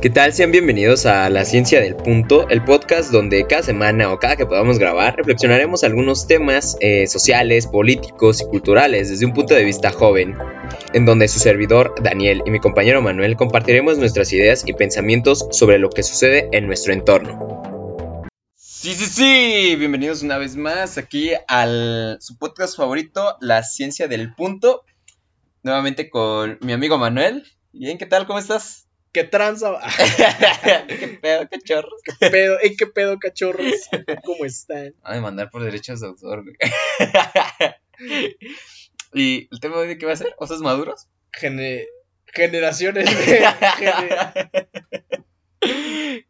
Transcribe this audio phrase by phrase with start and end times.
[0.00, 0.32] ¿Qué tal?
[0.32, 4.46] Sean bienvenidos a La Ciencia del Punto, el podcast donde cada semana o cada que
[4.46, 9.90] podamos grabar reflexionaremos algunos temas eh, sociales, políticos y culturales desde un punto de vista
[9.90, 10.36] joven,
[10.92, 15.80] en donde su servidor Daniel y mi compañero Manuel compartiremos nuestras ideas y pensamientos sobre
[15.80, 17.64] lo que sucede en nuestro entorno.
[18.54, 24.32] Sí, sí, sí, bienvenidos una vez más aquí al su podcast favorito, La Ciencia del
[24.32, 24.84] Punto,
[25.62, 27.44] nuevamente con mi amigo Manuel.
[27.72, 28.26] Bien, ¿qué tal?
[28.26, 28.86] ¿Cómo estás?
[29.12, 29.72] ¿Qué tranza?
[30.88, 32.00] ¿Qué pedo, cachorros?
[32.20, 32.58] ¿Qué pedo?
[32.62, 33.72] ¿En qué pedo, cachorros?
[34.24, 34.94] ¿Cómo están?
[35.02, 36.56] A demandar por derechos de autor, güey.
[39.14, 40.34] ¿Y el tema de hoy de qué va a ser?
[40.38, 41.08] ¿Osos maduros?
[41.32, 41.86] Gene-
[42.26, 43.46] generaciones de...
[43.78, 44.68] gene-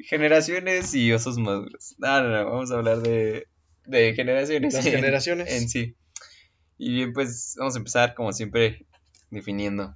[0.00, 1.94] Generaciones y osos maduros.
[1.98, 3.46] No, no, no, vamos a hablar de,
[3.84, 4.72] de generaciones.
[4.74, 5.50] Las en- generaciones.
[5.52, 5.96] En sí.
[6.78, 8.86] Y bien, pues vamos a empezar como siempre
[9.30, 9.94] definiendo.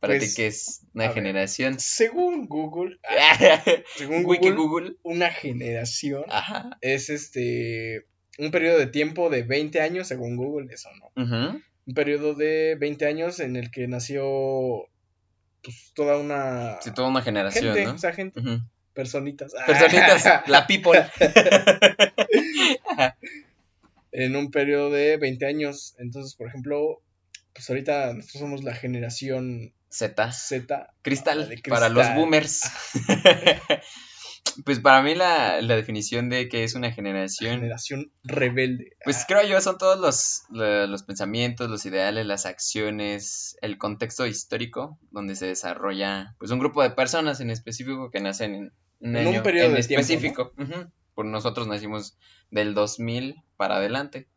[0.00, 1.14] Para Pues, ti, ¿qué es una ver.
[1.14, 1.78] generación?
[1.78, 2.98] Según Google,
[3.96, 4.96] según Google, Google.
[5.02, 6.78] una generación Ajá.
[6.80, 8.06] es este
[8.38, 11.12] un periodo de tiempo de 20 años, según Google, eso no.
[11.86, 14.86] Un periodo de 20 años en el que nació
[15.62, 17.94] pues toda una Sí, toda una generación, gente, ¿no?
[17.94, 18.60] o sea, gente, Ujú.
[18.94, 19.52] personitas.
[19.66, 20.98] Personitas, la people.
[24.12, 25.94] en un periodo de 20 años.
[25.98, 27.02] Entonces, por ejemplo,
[27.60, 30.32] pues ahorita nosotros somos la generación Z.
[30.32, 30.94] Z.
[31.02, 32.16] Cristal, Ah, de para los cristal.
[32.16, 32.62] boomers.
[34.64, 38.92] pues para mí la, la definición de que es una generación, Generación rebelde.
[39.04, 44.26] pues creo yo son todos los, lo- los pensamientos, los ideales, las acciones, el contexto
[44.26, 48.72] histórico donde se desarrolla pues un grupo de personas en específico que nacen en
[49.10, 50.52] un En un periodo en de tiempo, específico.
[51.14, 52.16] Por nosotros nacimos
[52.50, 54.28] del 2000 para adelante.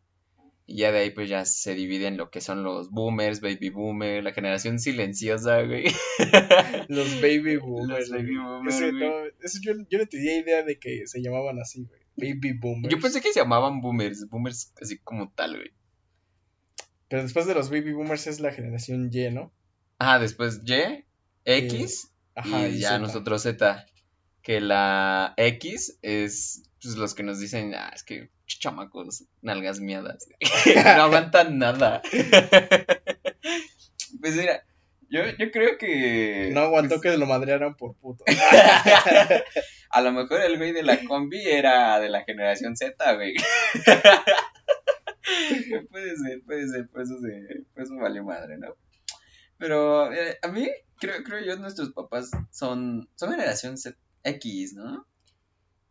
[0.66, 3.70] Y ya de ahí pues ya se divide en lo que son los boomers, baby
[3.70, 5.84] boomer, la generación silenciosa, güey.
[6.88, 8.08] Los baby boomers.
[8.08, 9.04] Los baby boomers, Ese güey.
[9.10, 12.02] no- eso yo, yo no tenía idea de que se llamaban así, güey.
[12.16, 12.94] Baby boomers.
[12.94, 15.72] Yo pensé que se llamaban boomers, boomers así como tal, güey.
[17.10, 19.52] Pero después de los baby boomers es la generación Y, ¿no?
[20.00, 21.04] Ajá, después Y,
[21.46, 23.00] X Ajá, y ya Z.
[23.00, 23.86] nosotros Z.
[24.42, 30.28] Que la X es pues, los que nos dicen, ah, es que chamacos, nalgas miadas.
[30.76, 32.02] no aguantan nada.
[34.22, 34.64] pues mira,
[35.10, 36.50] yo, yo creo que.
[36.54, 38.24] No aguantó pues, que lo madrearan por puto.
[39.90, 43.36] A lo mejor el güey de la combi era de la generación Z, güey.
[45.92, 48.76] puede ser, puede ser, por eso, se, por eso valió madre, ¿no?
[49.60, 50.68] Pero eh, a mí,
[51.00, 55.06] creo, creo yo, nuestros papás son, son generación Z X, ¿no?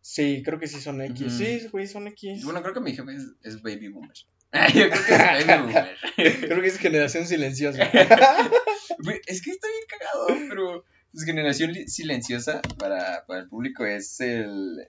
[0.03, 1.33] Sí, creo que sí son X.
[1.33, 2.45] Sí, güey, son X.
[2.45, 4.17] Bueno, creo que mi jefe es, es baby boomer.
[4.75, 5.97] yo creo que es baby boomer.
[6.17, 7.85] Creo que es generación silenciosa.
[9.27, 14.87] Es que está bien cagado, pero pues, generación silenciosa para, para el público es el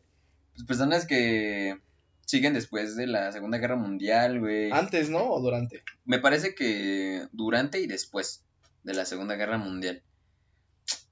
[0.53, 1.79] pues, personas que
[2.25, 4.72] siguen después de la Segunda Guerra Mundial, güey.
[4.72, 5.29] Antes, ¿no?
[5.29, 5.84] O durante.
[6.06, 8.44] Me parece que durante y después
[8.84, 10.03] de la Segunda Guerra Mundial.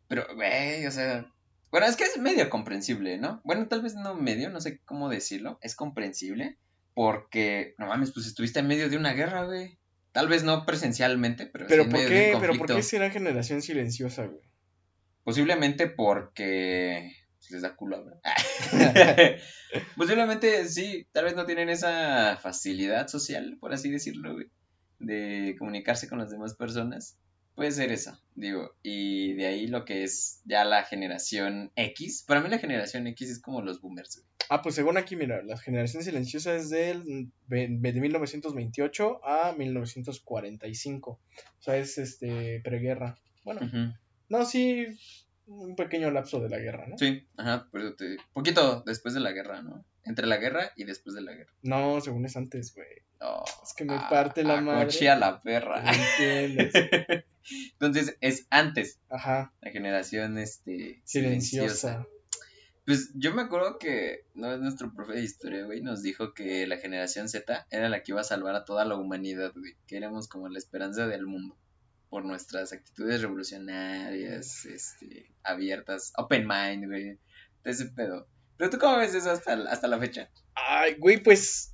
[0.07, 1.31] Pero, güey, o sea,
[1.71, 3.41] bueno, es que es medio comprensible, ¿no?
[3.43, 6.57] Bueno, tal vez no medio, no sé cómo decirlo, es comprensible
[6.93, 9.77] porque, no mames, pues estuviste en medio de una guerra, güey.
[10.11, 12.37] Tal vez no presencialmente, pero, sí Pero en ¿por medio de un qué?
[12.39, 14.43] ¿Pero por qué será generación silenciosa, güey?
[15.23, 18.19] Posiblemente porque pues, les da culo hablar.
[19.95, 24.47] Posiblemente sí, tal vez no tienen esa facilidad social, por así decirlo, güey,
[24.99, 27.17] de comunicarse con las demás personas.
[27.55, 32.23] Puede ser eso, digo, y de ahí lo que es ya la generación X.
[32.25, 34.27] Para mí la generación X es como los boomers, güey.
[34.49, 41.11] Ah, pues según aquí, mira, la generación silenciosa es del, de 1928 a 1945.
[41.11, 41.19] O
[41.59, 43.17] sea, es este preguerra.
[43.43, 43.61] Bueno,
[44.29, 44.87] no, sí,
[45.47, 46.97] un pequeño lapso de la guerra, ¿no?
[46.97, 48.17] Sí, ajá, pero te...
[48.33, 49.85] poquito después de la guerra, ¿no?
[50.03, 51.53] Entre la guerra y después de la guerra.
[51.61, 52.87] No, según es antes, güey.
[53.19, 54.85] Oh, Es que me ah, parte la ah, madre.
[54.85, 55.83] cochea la perra.
[55.83, 56.73] No entiendes.
[57.73, 61.77] Entonces es antes Ajá, la generación este silenciosa.
[62.03, 62.07] silenciosa.
[62.85, 66.77] Pues yo me acuerdo que no nuestro profe de historia, güey, nos dijo que la
[66.77, 70.27] generación Z era la que iba a salvar a toda la humanidad, güey, que éramos
[70.27, 71.55] como la esperanza del mundo
[72.09, 77.03] por nuestras actitudes revolucionarias, este, abiertas, open mind, güey,
[77.63, 78.27] de ese pedo.
[78.61, 80.29] Pero tú cómo ves eso hasta, hasta la fecha?
[80.53, 81.73] Ay, güey, pues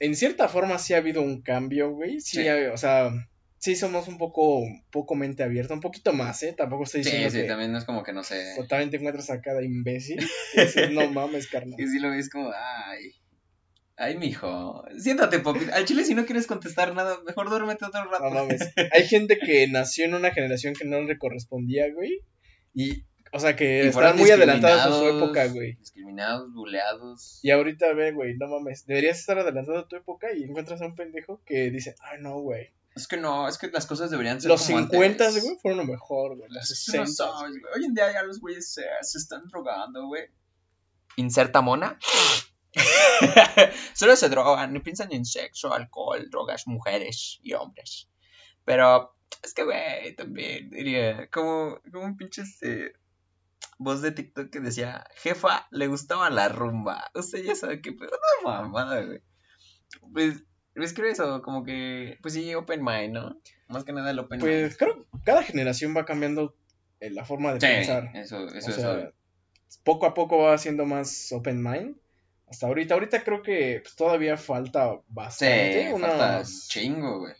[0.00, 2.20] en cierta forma sí ha habido un cambio, güey.
[2.20, 2.48] Sí, Sí.
[2.48, 3.10] ha- o sea,
[3.56, 4.60] sí somos un poco,
[4.90, 6.52] poco mente abierta, un poquito más, ¿eh?
[6.54, 8.52] Tampoco estoy Sí, diciendo sí, que también no es como que no sé.
[8.54, 10.18] totalmente encuentras a cada imbécil.
[10.54, 11.74] dices, no mames, carnal.
[11.78, 13.12] Que sí lo ves como, ay.
[13.96, 14.84] Ay, mijo.
[14.98, 15.60] Siéntate, papi.
[15.72, 18.24] Al chile, si no quieres contestar nada, mejor duérmete otro rato.
[18.24, 18.60] No mames.
[18.92, 22.20] Hay gente que nació en una generación que no le correspondía, güey.
[22.74, 23.04] Y,
[23.36, 25.74] o sea, que están muy adelantados a su época, güey.
[25.74, 27.40] Discriminados, buleados.
[27.42, 28.86] Y ahorita ve, güey, no mames.
[28.86, 32.40] Deberías estar adelantado a tu época y encuentras a un pendejo que dice, ay, no,
[32.40, 32.70] güey.
[32.94, 35.44] Es que no, es que las cosas deberían ser Los como 50, antes.
[35.44, 36.48] güey, fueron lo mejor, güey.
[36.50, 37.06] No 60.
[37.06, 37.74] sabes, güey.
[37.76, 40.24] Hoy en día ya los güeyes se, se están drogando, güey.
[41.16, 41.98] Inserta mona.
[43.94, 48.08] Solo se drogan, no piensan en sexo, alcohol, drogas, mujeres y hombres.
[48.64, 52.94] Pero es que, güey, también diría, como, como un pinche este,
[53.78, 57.10] voz de TikTok que decía, jefa, le gustaba la rumba.
[57.14, 58.12] Usted ya sabe que, pero
[58.44, 59.20] una mamada, güey.
[60.12, 60.44] Pues,
[60.74, 63.40] es que eso, como que, pues sí, open mind, ¿no?
[63.68, 64.50] Más que nada el open mind.
[64.50, 66.54] Pues creo que cada generación va cambiando
[67.00, 68.10] eh, la forma de Sí, pensar.
[68.14, 69.10] eso, eso o es sea,
[69.84, 71.96] poco a poco va haciendo más open mind.
[72.48, 75.90] Hasta ahorita, ahorita creo que pues, todavía falta Sí, bastante.
[76.00, 76.06] falta
[76.36, 77.34] unas- chingo, güey.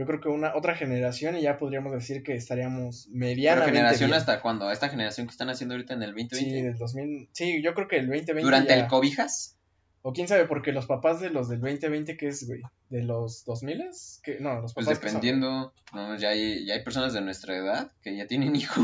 [0.00, 4.08] Yo creo que una otra generación y ya podríamos decir que estaríamos Pero medianamente generación
[4.08, 4.18] bien.
[4.18, 6.62] hasta cuando, esta generación que están haciendo ahorita en el Sí, 2020.
[6.68, 7.28] del 2000.
[7.32, 9.58] Sí, yo creo que el 2020 Durante ya- el cobijas.
[10.00, 12.62] O quién sabe, porque los papás de los del 2020, ¿qué es, güey?
[12.88, 13.84] ¿De los 2000?
[14.22, 14.98] que No, los Pues papás.
[15.00, 18.56] que son- dependiendo, no, ya, hay, ya hay personas de nuestra edad que ya tienen
[18.56, 18.82] hijos.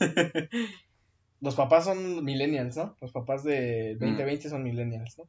[1.40, 2.96] Los papás son millennials, ¿no?
[3.00, 5.24] Los papás del 2020 son millennials, ¿no?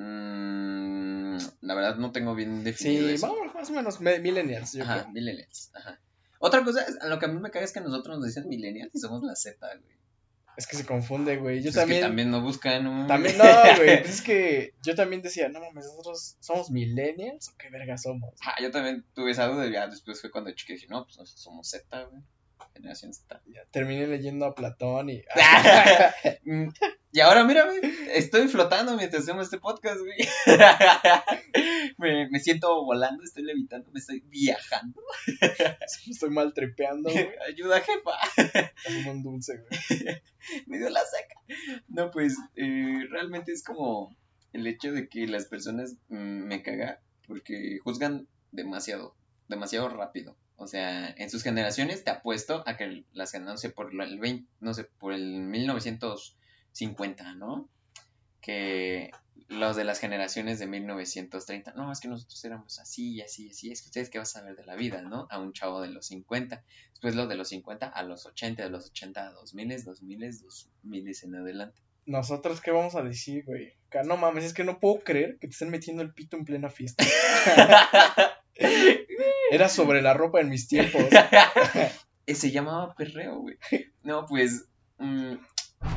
[0.00, 3.28] Mm, la verdad no tengo bien Sí, definido eso.
[3.28, 5.12] vamos, más o menos me- millennials, yo Ajá, creo.
[5.12, 5.70] millennials.
[5.74, 6.00] Ajá.
[6.38, 8.94] Otra cosa, es- lo que a mí me caga es que nosotros nos dicen millennials
[8.94, 10.00] y somos la Z, güey.
[10.56, 11.58] Es que se confunde, güey.
[11.58, 13.06] Yo Pues es también, que también no buscan un...
[13.06, 13.38] también.
[13.38, 13.44] no,
[13.76, 14.02] güey.
[14.02, 18.34] pues es que yo también decía, no mames, nosotros somos millennials o qué verga somos.
[18.40, 21.40] Ajá, yo también tuve esa duda ya después fue cuando chiqué dije, no, pues nosotros
[21.42, 22.22] somos Z, güey.
[22.74, 23.40] Generación Z.
[23.52, 25.22] Ya, terminé leyendo a Platón y.
[27.12, 27.80] Y ahora mírame,
[28.14, 30.16] estoy flotando mientras hacemos este podcast, güey.
[31.98, 35.02] me, me siento volando, estoy levitando, me estoy viajando.
[36.08, 37.30] estoy mal trepeando, güey.
[37.48, 38.62] Ayuda, jefa.
[38.86, 40.22] Como un dulce, güey.
[40.66, 41.34] me dio la seca.
[41.88, 44.16] No, pues eh, realmente es como
[44.52, 49.14] el hecho de que las personas mm, me caga porque juzgan demasiado,
[49.48, 50.36] demasiado rápido.
[50.60, 54.46] O sea, en sus generaciones te apuesto a que las no sé, por el 20,
[54.60, 57.70] no sé, por el 1950, ¿no?
[58.42, 59.10] Que
[59.48, 63.50] los de las generaciones de 1930, no, es que nosotros éramos así y así y
[63.52, 65.26] así, es que ustedes qué vas a saber de la vida, ¿no?
[65.30, 68.68] A un chavo de los 50, después los de los 50 a los 80, de
[68.68, 71.80] los 80 a 2000, 2000, 2000 en adelante.
[72.04, 73.72] Nosotros, ¿qué vamos a decir, güey?
[74.04, 76.68] No mames, es que no puedo creer que te estén metiendo el pito en plena
[76.68, 77.02] fiesta.
[79.50, 81.04] Era sobre la ropa en mis tiempos.
[82.26, 83.56] Eh, Se llamaba perreo, güey.
[84.04, 84.68] No, pues.
[84.98, 85.34] mm,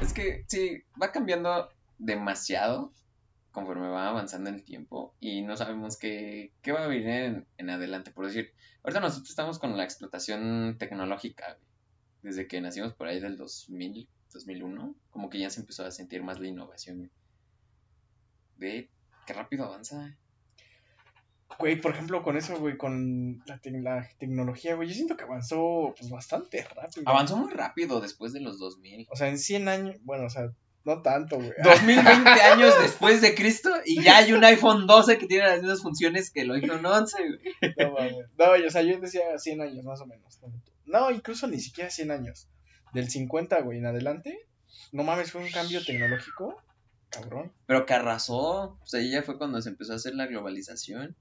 [0.01, 2.91] es que sí, va cambiando demasiado
[3.51, 8.11] conforme va avanzando el tiempo y no sabemos qué, qué va a venir en, adelante.
[8.11, 8.51] Por decir,
[8.83, 11.73] ahorita nosotros estamos con la explotación tecnológica, güey.
[12.23, 16.23] Desde que nacimos por ahí del 2000, 2001, como que ya se empezó a sentir
[16.23, 17.11] más la innovación,
[18.59, 20.17] qué rápido avanza.
[21.59, 25.23] Güey, por ejemplo, con eso, güey, con la, tec- la tecnología, güey, yo siento que
[25.23, 27.03] avanzó pues bastante rápido.
[27.07, 29.07] Avanzó muy rápido después de los 2000.
[29.11, 30.51] O sea, en 100 años, bueno, o sea,
[30.85, 31.51] no tanto, güey.
[31.63, 35.81] 2020 años después de Cristo y ya hay un iPhone 12 que tiene las mismas
[35.81, 37.73] funciones que el iPhone 11, güey.
[37.77, 38.15] No, mames.
[38.37, 40.39] No, o sea, yo decía 100 años más o menos.
[40.85, 42.47] No, incluso ni siquiera 100 años.
[42.93, 44.45] Del 50, güey, en adelante.
[44.91, 46.61] No mames, fue un cambio tecnológico.
[47.09, 47.51] Cabrón.
[47.67, 51.15] Pero que arrasó, pues ahí ya fue cuando se empezó a hacer la globalización.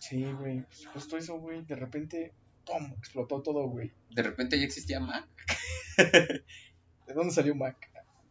[0.00, 0.62] Sí, güey.
[0.62, 1.62] pues, Justo eso, güey.
[1.64, 2.32] De repente,
[2.66, 2.92] ¡pum!
[2.98, 3.92] Explotó todo, güey.
[4.10, 5.28] De repente ya existía Mac.
[7.06, 7.76] ¿De dónde salió Mac?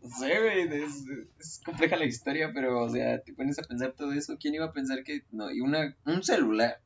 [0.01, 1.05] No sé, güey, es,
[1.39, 4.37] es compleja la historia, pero, o sea, te pones a pensar todo eso.
[4.39, 5.51] ¿Quién iba a pensar que no?
[5.51, 6.81] Y una, un celular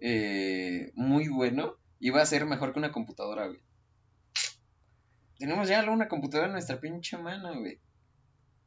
[0.00, 3.60] eh, muy bueno iba a ser mejor que una computadora, güey.
[5.38, 7.78] Tenemos ya una computadora en nuestra pinche mano, güey.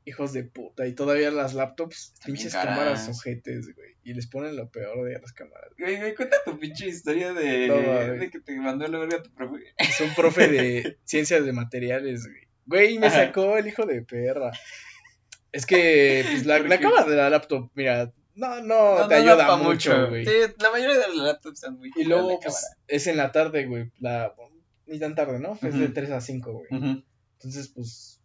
[0.07, 0.87] Hijos de puta.
[0.87, 3.97] Y todavía las laptops, Están pinches cámaras ojetes, güey.
[4.05, 5.69] Y les ponen lo peor de las cámaras.
[5.77, 7.75] Güey, güey, cuenta tu pinche historia de, No,
[8.17, 9.73] de que te mandó a la verga tu profe.
[9.77, 12.47] Es un profe de ciencias de materiales, güey.
[12.67, 13.25] Güey, me Ajá.
[13.25, 14.51] sacó el hijo de perra.
[15.51, 19.57] Es que, pues, la, ¿Por la cámara de la laptop, mira, no, no, te ayuda
[19.57, 20.25] mucho, güey.
[20.25, 23.65] Sí, la mayoría de los laptops están muy Y luego, pues, es en la tarde,
[23.65, 23.91] güey.
[23.99, 24.33] La,
[24.85, 25.59] ni tan tarde, ¿no?
[25.61, 25.93] Es de Ujú.
[25.93, 27.03] 3 a 5, güey.
[27.33, 28.16] Entonces, pues,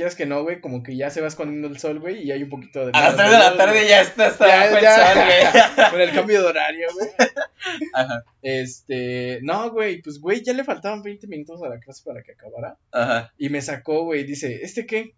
[0.00, 2.42] quieras que no, güey, como que ya se va escondiendo el sol, güey, y hay
[2.42, 2.92] un poquito de...
[2.94, 4.96] A las menos 3 de la tarde ya está hasta Ya, el ya.
[5.14, 5.90] sol, güey.
[5.90, 7.08] Con el cambio de horario, güey.
[7.94, 12.22] Ajá, Este, no, güey, pues, güey, ya le faltaban 20 minutos a la clase para
[12.22, 12.78] que acabara.
[12.92, 13.32] ajá.
[13.36, 15.14] Y me sacó, güey, dice, ¿este qué?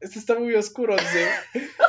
[0.00, 1.26] esto está muy oscuro, dice,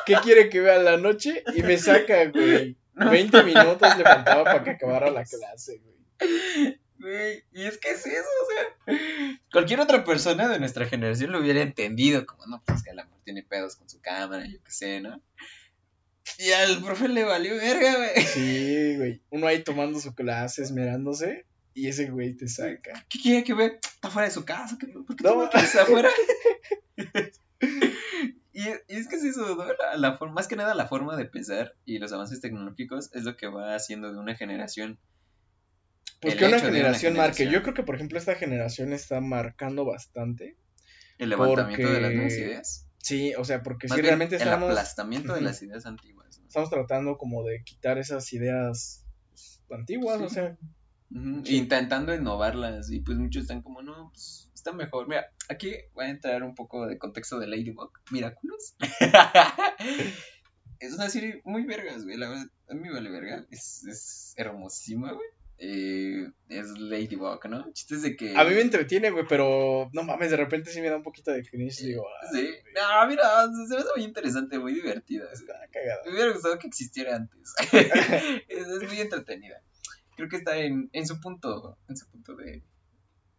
[0.05, 1.43] ¿qué quiere que vea la noche?
[1.55, 2.75] Y me saca, güey.
[2.95, 6.79] 20 minutos le faltaba para que acabara la clase, güey.
[7.01, 11.39] Güey, y es que es eso, o sea, cualquier otra persona de nuestra generación lo
[11.39, 14.72] hubiera entendido, como, no, pues que el amor tiene pedos con su cámara, yo qué
[14.72, 15.20] sé, ¿no?
[16.38, 18.25] Y al profe le valió verga, güey.
[18.25, 19.22] Sí, güey.
[19.31, 23.05] Uno ahí tomando su clase, esmerándose, y ese güey te saca.
[23.10, 23.72] ¿Qué quiere que vea?
[23.84, 26.10] Está fuera de su casa, ¿qué- ¿por qué No, quieres afuera?
[28.53, 29.65] y, y es que es eso, ¿no?
[29.65, 33.24] La, la forma, más que nada la forma de pensar y los avances tecnológicos es
[33.24, 35.00] lo que va haciendo de una generación.
[36.22, 37.50] Pues el que una generación marque.
[37.50, 40.56] Yo creo que, por ejemplo, esta generación está marcando bastante.
[41.18, 42.88] El levantamiento de las nuevas ideas.
[43.00, 46.40] Sí, o sea, porque Más si bien, realmente el estamos, aplastamiento de las ideas antiguas.
[46.40, 46.48] ¿no?
[46.48, 50.24] estamos tratando como de quitar esas ideas pues, antiguas, Sí.
[50.24, 50.58] o sea,
[51.44, 51.58] Sí.
[51.58, 55.10] Intentando innovarlas y pues muchos están como, no, pues está mejor.
[55.10, 57.92] Mira, aquí voy a entrar un poco de contexto de Ladybug.
[58.12, 58.75] Miraculous.
[60.80, 62.16] es una serie muy vergas, güey.
[62.16, 63.46] La verdad, a mí vale verga.
[63.51, 65.28] Es, es hermosísima, güey.
[65.63, 67.72] Eh, es Ladybug, ¿no?
[67.72, 68.36] Chistes de que...
[68.36, 71.30] a mí me entretiene, güey, pero no mames, de repente sí me da un poquito
[71.30, 72.50] de cringe, digo, ah, Sí.
[72.74, 73.24] No, mira,
[73.68, 75.25] se me hace muy interesante, muy divertida.
[75.32, 76.01] está cagada.
[76.06, 77.53] Me hubiera gustado que existiera antes.
[78.48, 79.62] es, es muy entretenida.
[80.15, 82.63] Creo que está en, en su punto, en su punto de,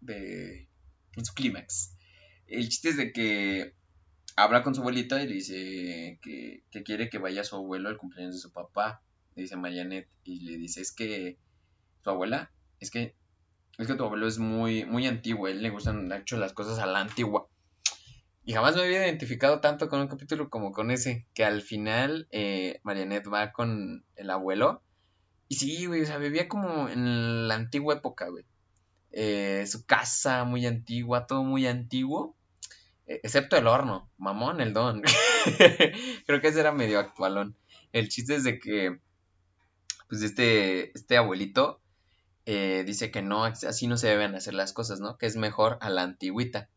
[0.01, 0.69] de
[1.17, 1.97] en su clímax.
[2.47, 3.75] El chiste es de que
[4.37, 7.99] habla con su abuelita y le dice que, que quiere que vaya su abuelo al
[7.99, 9.03] cumpleaños de su papá.
[9.35, 11.37] Le dice Marianet y le dice es que
[12.03, 13.15] su abuela, es que
[13.79, 16.87] es que tu abuelo es muy muy antiguo, él le gustan hecho las cosas a
[16.87, 17.49] la antigua.
[18.45, 22.27] Y jamás me había identificado tanto con un capítulo como con ese, que al final
[22.33, 24.83] eh, Marianet va con el abuelo.
[25.49, 28.45] Y sí, güey, o sea, vivía como en la antigua época, güey.
[29.13, 32.37] Eh, su casa muy antigua, todo muy antiguo.
[33.07, 35.03] eh, excepto el horno, mamón, el don.
[36.27, 37.57] Creo que ese era medio actualón.
[37.93, 38.99] El chiste es de que,
[40.09, 41.82] pues este, este abuelito
[42.47, 45.17] eh, dice que no, así no se deben hacer las cosas, ¿no?
[45.19, 46.69] Que es mejor a la antigüita.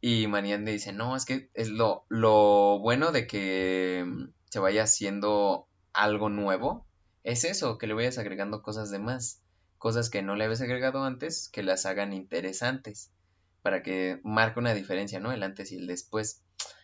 [0.00, 4.82] Y Marianne dice, no, es que es lo, lo bueno de que mm, se vaya
[4.82, 6.86] haciendo algo nuevo,
[7.24, 9.40] es eso, que le vayas agregando cosas de más,
[9.78, 13.12] cosas que no le habías agregado antes, que las hagan interesantes,
[13.62, 15.32] para que marque una diferencia, ¿no?
[15.32, 16.42] El antes y el después.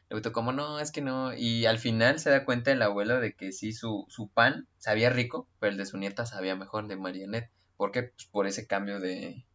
[0.08, 3.34] Luego como, no, es que no, y al final se da cuenta el abuelo de
[3.34, 6.96] que sí, su, su pan sabía rico, pero el de su nieta sabía mejor de
[6.96, 7.50] Marianette.
[7.78, 8.02] ¿Por qué?
[8.02, 9.46] Pues por ese cambio de,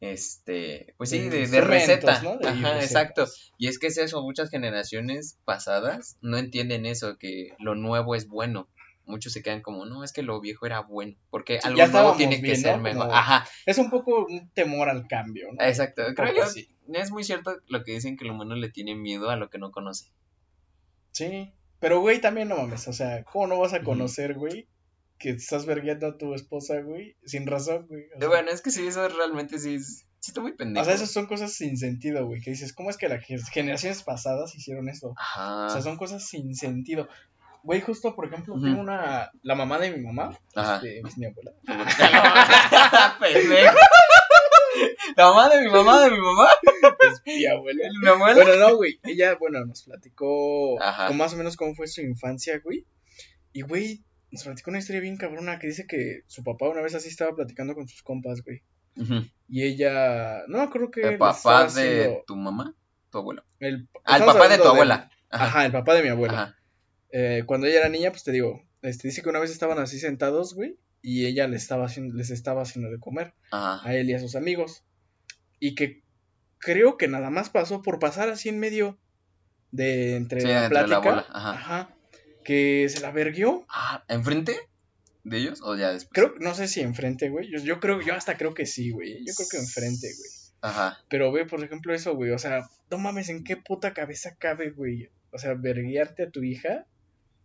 [0.00, 2.22] este, pues sí, De receta.
[2.22, 2.36] ¿no?
[2.38, 3.26] De Ajá, exacto.
[3.58, 8.28] Y es que es eso, muchas generaciones pasadas no entienden eso, que lo nuevo es
[8.28, 8.68] bueno.
[9.04, 12.14] Muchos se quedan como, no, es que lo viejo era bueno, porque Sí, algo nuevo
[12.16, 12.82] tiene que ser ¿no?
[12.84, 13.02] mejor.
[13.06, 15.64] Como- Ajá, Es un poco un temor al cambio, ¿no?
[15.64, 16.02] exacto.
[16.14, 16.68] Creo yo, así.
[16.92, 19.58] es muy cierto lo que dicen que el humano le tiene miedo a lo que
[19.58, 20.12] no conoce.
[21.10, 24.68] Sí, pero güey, también no mames, o sea, ¿cómo no vas a conocer, güey,
[25.22, 28.04] que estás vergueando a tu esposa, güey, sin razón, güey?
[28.16, 30.82] O sea, bueno, es que sí, eso realmente sí, es- sí está muy pendejo.
[30.82, 34.02] o sea, esas son cosas sin sentido, güey, que dices, ¿cómo es que las generaciones
[34.02, 35.14] pasadas hicieron esto?
[35.16, 35.66] Ajá.
[35.66, 37.08] O sea, son cosas sin sentido.
[37.62, 38.64] Güey, justo, por ejemplo, Ujú.
[38.64, 40.76] tengo una, la mamá de mi mamá, Ajá.
[40.76, 41.52] este, es mi abuela,
[43.20, 43.76] Pendejo.
[45.16, 46.48] La mamá de mi mamá, de mi mamá.
[47.12, 47.88] es mi abuela.
[48.00, 48.34] Mi abuela.
[48.44, 51.08] Bueno, no, güey, ella, bueno, nos platicó Ajá.
[51.08, 52.84] con más o menos cómo fue su infancia, güey,
[53.52, 54.02] y, güey,
[54.32, 57.34] nos platicó una historia bien cabrona que dice que su papá una vez así estaba
[57.36, 58.62] platicando con sus compas, güey.
[58.96, 59.24] Ujú.
[59.48, 62.74] Y ella, no acuerdo que El les papá de haciendo- tu mamá,
[63.10, 63.44] tu abuelo.
[63.60, 65.10] el, Ah, papá de tu abuela.
[65.30, 65.44] Ajá.
[65.46, 65.66] Ajá.
[65.66, 66.42] el papá de mi abuela.
[66.42, 66.56] Ajá.
[67.10, 69.98] Eh, cuando ella era niña, pues te digo, este, dice que una vez estaban así
[69.98, 73.86] sentados, güey, y ella les estaba haciendo, les estaba haciendo de comer Ajá.
[73.86, 74.82] a él y a sus amigos.
[75.60, 76.02] Y que
[76.58, 78.98] creo que nada más pasó por pasar así en medio
[79.70, 81.10] de entre Sí, la entre la plática.
[81.10, 81.50] bola, ajá.
[81.52, 81.94] ajá,
[82.42, 83.64] que se la verguió.
[83.68, 84.56] Ah, ¿enfrente
[85.24, 86.10] de ellos o ya después?
[86.12, 87.50] Creo, no sé si enfrente, güey.
[87.50, 89.24] Yo, yo creo, yo hasta creo que sí, güey.
[89.26, 90.30] Yo creo que enfrente, güey.
[90.62, 90.98] Ajá.
[91.08, 92.30] Pero ve, por ejemplo, eso, güey.
[92.30, 95.10] O sea, no mames, ¿en qué puta cabeza cabe, güey?
[95.30, 96.86] O sea, verguiarte a tu hija.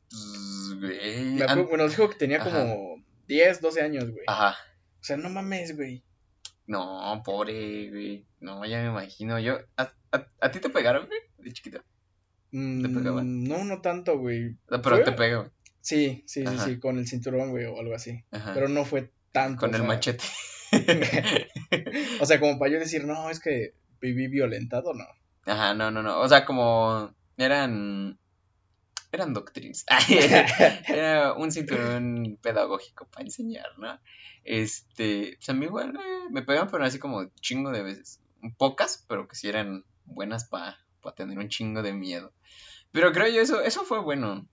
[0.09, 2.51] Pues, güey, Me acuerdo- bueno, dijo que tenía Ajá.
[2.51, 4.23] como 10, 12 años, güey.
[4.27, 4.55] Ajá.
[4.99, 6.03] O sea, no mames, güey.
[6.65, 8.25] No, pobre, güey.
[8.39, 9.39] No, ya me imagino.
[9.39, 11.19] Yo, ¿a, a, a ti te pegaron, güey?
[11.37, 11.81] De chiquito.
[12.51, 13.43] Mm, ¿Te pegaban?
[13.43, 14.57] no, no tanto, güey.
[14.69, 15.05] No, pero ¿Fue?
[15.05, 15.51] te pegó.
[15.81, 16.65] Sí, sí, sí, Ajá.
[16.65, 18.23] sí, con el cinturón, güey, o algo así.
[18.31, 18.53] Ajá.
[18.53, 19.61] Pero no fue tanto.
[19.61, 20.23] Con el sea, machete.
[22.19, 25.05] O sea, como para yo decir, no, es que viví violentado, no.
[25.45, 26.19] Ajá, no, no, no.
[26.19, 28.19] O sea, como eran.
[29.11, 29.85] Eran doctrinas.
[30.87, 33.97] Era un cinturón pedagógico para enseñar, ¿no?
[34.43, 35.37] Este.
[35.37, 38.19] Pues a mí igual eh, me pegaban, pero así como chingo de veces.
[38.57, 40.77] Pocas, pero que sí eran buenas para
[41.13, 42.33] tener un chingo de miedo.
[42.91, 44.47] Pero creo yo eso, eso fue bueno.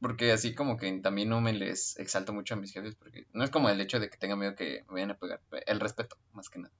[0.00, 3.44] Porque así como que también no me les exalto mucho a mis jefes, porque no
[3.44, 6.16] es como el hecho de que tenga miedo que me vayan a pegar, el respeto,
[6.32, 6.74] más que nada.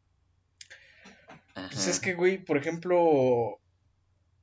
[1.55, 3.61] Pues es que, güey, por ejemplo,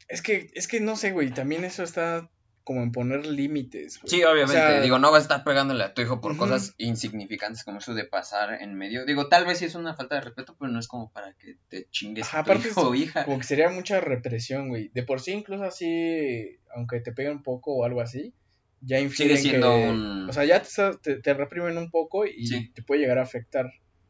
[0.07, 2.29] es que, es que no sé, güey, también eso está
[2.69, 3.99] como en poner límites.
[4.05, 4.81] Sí, obviamente.
[4.81, 8.05] Digo, no vas a estar pegándole a tu hijo por cosas insignificantes como eso de
[8.05, 9.07] pasar en medio.
[9.07, 11.57] Digo, tal vez sí es una falta de respeto, pero no es como para que
[11.67, 13.25] te chingues a tu hijo o hija.
[13.25, 14.91] Como que sería mucha represión, güey.
[14.93, 18.35] De por sí, incluso así, aunque te peguen un poco o algo así,
[18.81, 20.29] ya influye siendo un...
[20.29, 23.65] O sea, ya te, te, reprimen un poco y te puede llegar a afectar.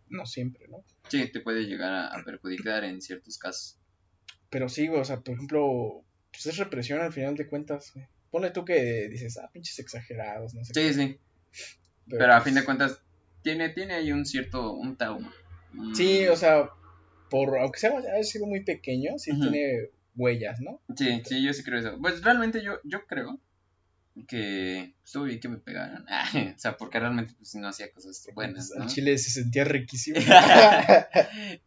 [0.10, 0.84] No siempre, ¿no?
[1.08, 3.80] Sí, te puede llegar a, perjudicar en ciertos casos.
[4.50, 8.06] Pero sí, güey, o sea, por ejemplo, pues es represión al final de cuentas, güey.
[8.32, 10.74] Ponle tú que dices, ah, pinches exagerados, no sé.
[10.74, 11.18] Sí, sí.
[12.08, 13.02] Pero, a fin de pues cuentas,
[13.44, 15.34] tiene, tiene ahí un cierto, un trauma.
[15.94, 16.70] Sí, o sea,
[17.30, 20.82] por, aunque sea, haya sido muy pequeño, sí tiene huellas, ¿no?
[20.96, 21.98] Sí, sí, yo sí creo eso.
[22.02, 23.40] Pues realmente yo, yo creo
[24.28, 26.06] que estuvo bien que me pegaran.
[26.56, 28.72] o sea, porque realmente pues, no hacía cosas buenas.
[28.76, 28.88] ¿no?
[28.88, 30.20] Chile se sentía riquísimo.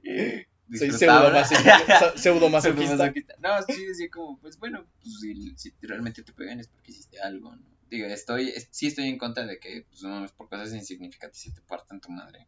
[0.79, 3.13] Soy pseudo masoquista.
[3.41, 7.21] No, sí decía como, pues bueno, pues, si, si, realmente te pegan es porque hiciste
[7.21, 7.63] algo, ¿no?
[7.91, 11.53] Digo, estoy, sí estoy en contra de que, pues no, es por cosas insignificantes y
[11.53, 12.47] te partan tu madre.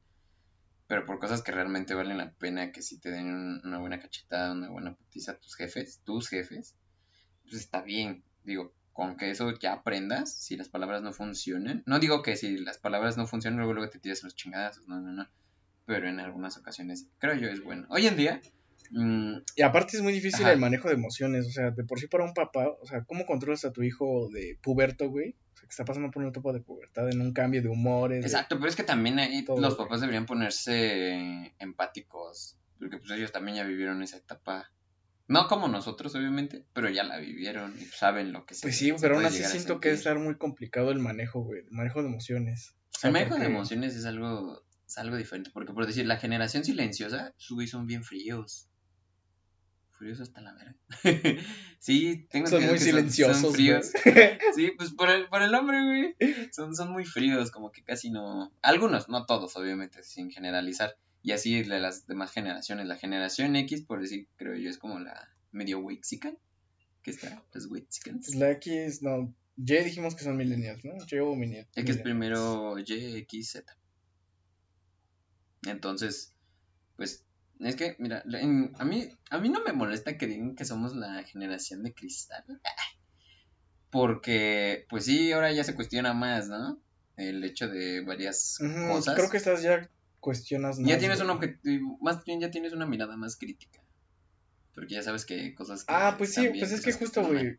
[0.87, 4.53] Pero por cosas que realmente valen la pena, que si te den una buena cachetada,
[4.53, 6.75] una buena putiza a tus jefes, tus jefes,
[7.43, 8.25] pues está bien.
[8.43, 11.83] Digo, con que eso ya aprendas, si las palabras no funcionan.
[11.85, 15.01] No digo que si las palabras no funcionan, luego, luego te tiras los chingadas, no,
[15.01, 15.29] no, no
[15.87, 17.87] pero en algunas ocasiones creo yo es bueno.
[17.91, 18.41] Hoy en día...
[18.91, 22.07] Mm, y aparte es muy difícil el manejo de emociones, o sea, de por sí
[22.07, 25.31] para un papá, o sea, ¿cómo controlas a tu hijo de puberto, güey?
[25.55, 28.25] O sea, que está pasando por un tipo de pubertad, en un cambio de humores.
[28.25, 33.57] Exacto, pero es que también ahí los papás deberían ponerse empáticos, porque pues ellos también
[33.57, 34.71] ya vivieron esa etapa.
[35.27, 38.93] No como nosotros, obviamente, pero ya la vivieron y saben lo que se Pues sí,
[39.01, 42.09] pero aún así siento que es estar muy complicado el manejo, güey, el manejo de
[42.09, 42.75] emociones.
[43.03, 44.64] el manejo de emociones es algo
[44.99, 45.51] algo diferente.
[45.53, 48.69] Porque por decir, la generación silenciosa, sus son bien fríos.
[49.93, 50.77] Fríos hasta la vera.
[51.79, 53.41] sí, tengo Son muy silenciosos.
[53.41, 53.93] Son, fríos.
[54.57, 56.17] sí, pues por el, por el nombre, güey.
[56.53, 58.53] Son, son muy fríos, como que casi no.
[58.63, 60.97] Algunos, no todos, obviamente, sin generalizar.
[61.23, 62.87] Y así de las demás generaciones.
[62.87, 66.37] La generación X, por decir, creo yo, es como la medio Wixican.
[67.03, 68.35] Que está, los Wixicans.
[68.35, 69.35] La X, no.
[69.57, 70.95] Y dijimos que son millennials, ¿no?
[71.09, 71.69] Y o millennials.
[71.77, 73.77] X primero Y, X, Z.
[75.67, 76.33] Entonces,
[76.97, 77.25] pues,
[77.61, 78.23] es que, mira,
[78.79, 82.45] a, mí, a mí no me molesta que digan que somos la generación de cristal.
[83.91, 86.81] Porque, pues sí, ahora ya se cuestiona más, ¿no?
[87.17, 89.15] El hecho de varias cosas.
[89.15, 90.89] Creo que estás ya cuestionas más.
[90.89, 93.81] Ya tienes un objetivo, más bien ya tienes una mirada más crítica.
[94.75, 97.59] Porque ya sabes que cosas Ah, pues sí, pues es que justo, güey,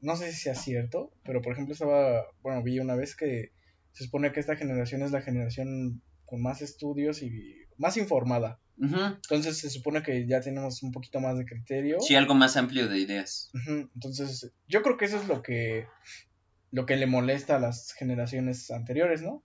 [0.00, 3.50] no sé si sea cierto, pero por ejemplo estaba, bueno, vi una vez que
[3.92, 6.00] se supone que esta generación es la generación
[6.32, 8.58] con más estudios y más informada.
[8.78, 12.00] Entonces se supone que ya tenemos un poquito más de criterio.
[12.00, 13.50] Sí, algo más amplio de ideas.
[13.66, 15.88] Entonces yo creo que eso es lo que
[16.70, 19.42] lo que le molesta a las generaciones anteriores, ¿no?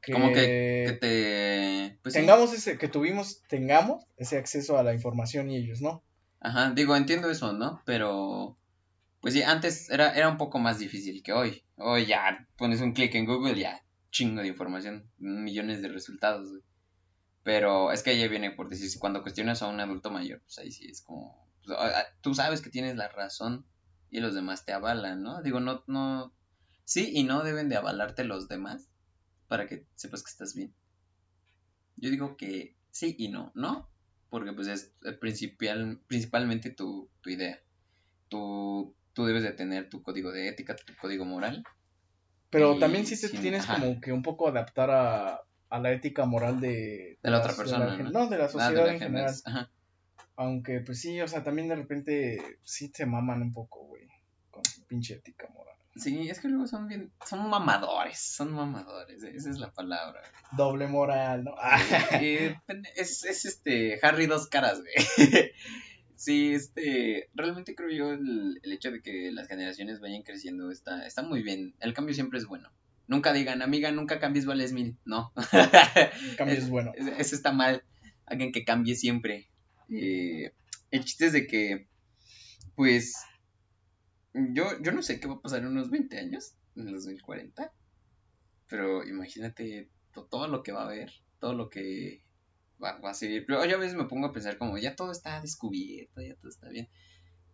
[0.00, 1.98] que, Como que, te...
[2.02, 6.02] Pues tengamos ese, que tuvimos, tengamos ese acceso a la información y ellos no.
[6.40, 7.82] Ajá, digo, entiendo eso, ¿no?
[7.84, 8.56] Pero,
[9.20, 11.62] pues sí, antes era, era un poco más difícil que hoy.
[11.76, 16.48] Hoy ya pones un clic en Google, ya chingo de información, millones de resultados,
[17.42, 20.72] Pero es que ella viene por decir, cuando cuestionas a un adulto mayor, pues ahí
[20.72, 21.78] sí es como, pues,
[22.20, 23.64] tú sabes que tienes la razón
[24.10, 25.42] y los demás te avalan, ¿no?
[25.42, 26.34] Digo, no, no,
[26.84, 28.88] sí y no deben de avalarte los demás
[29.48, 30.74] para que sepas que estás bien.
[31.96, 33.88] Yo digo que sí y no, ¿no?
[34.28, 37.60] Porque pues es principal, principalmente tu, tu idea.
[38.28, 41.64] Tú, tú debes de tener tu código de ética, tu código moral
[42.50, 46.60] pero también sí te tienes como que un poco adaptar a, a la ética moral
[46.60, 47.18] de...
[47.22, 48.28] De, la, otra persona, ¿no?
[48.28, 49.34] de la ah, sociedad en general.
[50.36, 54.08] Aunque, pues sí, o sea, también de repente sí te maman un poco, güey,
[54.50, 55.76] con su pinche ética moral.
[55.96, 60.22] Sí, es que luego son bien, son mamadores, son mamadores, esa es la palabra.
[60.52, 61.54] Doble moral, ¿no?
[62.96, 64.94] es, es este, Harry dos caras, güey.
[66.20, 71.22] Sí, este, realmente creo yo el, hecho de que las generaciones vayan creciendo está, está
[71.22, 71.74] muy bien.
[71.80, 72.70] El cambio siempre es bueno.
[73.06, 74.98] Nunca digan, amiga, nunca cambies, vales mil.
[75.06, 75.32] No.
[75.50, 76.92] El cambio es, bueno.
[77.16, 77.84] Eso está mal.
[78.26, 79.48] Alguien que cambie siempre.
[79.88, 80.52] Eh,
[80.90, 81.88] el chiste es de que,
[82.74, 83.14] pues,
[84.34, 87.72] yo, yo no sé qué va a pasar en unos 20 años, en los 2040.
[88.68, 92.22] Pero imagínate todo lo que va a haber, todo lo que
[92.82, 93.44] va, a seguir.
[93.46, 96.50] Pero yo a veces me pongo a pensar como, ya todo está descubierto, ya todo
[96.50, 96.88] está bien.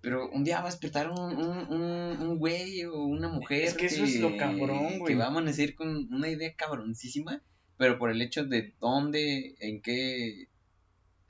[0.01, 3.65] Pero un día va a despertar un, un, un, un güey o una mujer.
[3.65, 5.15] Es que eso es lo cabrón, güey.
[5.15, 7.43] Que va a amanecer con una idea cabroncísima,
[7.77, 10.49] pero por el hecho de dónde, en qué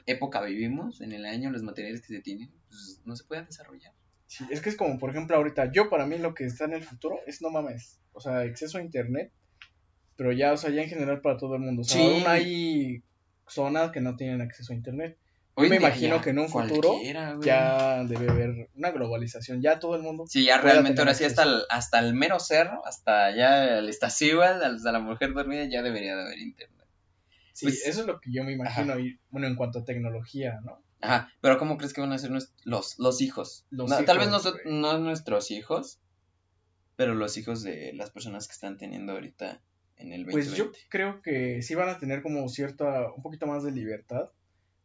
[0.07, 3.93] época vivimos, en el año, los materiales que se tienen, pues no se pueden desarrollar.
[4.27, 6.75] Sí, es que es como, por ejemplo, ahorita, yo para mí lo que está en
[6.75, 8.01] el futuro es no mames.
[8.13, 9.33] O sea, acceso a internet,
[10.17, 11.83] pero ya, o sea, ya en general para todo el mundo.
[11.83, 12.07] O sea, Sí.
[12.09, 13.03] aún hay
[13.49, 15.19] zonas que no tienen acceso a internet.
[15.55, 17.15] Hoy me imagino que en un futuro güey.
[17.41, 20.27] Ya debe haber una globalización, ya todo el mundo.
[20.27, 24.63] Sí, ya realmente ahora sí hasta el, hasta el mero cerro, hasta ya el estacival,
[24.63, 26.87] hasta la mujer dormida, ya debería de haber internet.
[27.55, 30.61] Sí, pues- eso es lo que yo me imagino, y, bueno, en cuanto a tecnología,
[30.63, 30.83] ¿no?
[31.01, 32.31] Ajá, pero ¿cómo crees que van a ser
[32.65, 33.65] los, los hijos?
[33.71, 36.01] Los No, tal vez hijos, no, no nuestros hijos,
[36.97, 39.63] pero los hijos de las personas que están teniendo ahorita
[39.99, 40.33] en el 2020.
[40.33, 44.31] Pues yo creo que sí van a tener como cierta, un poquito más de libertad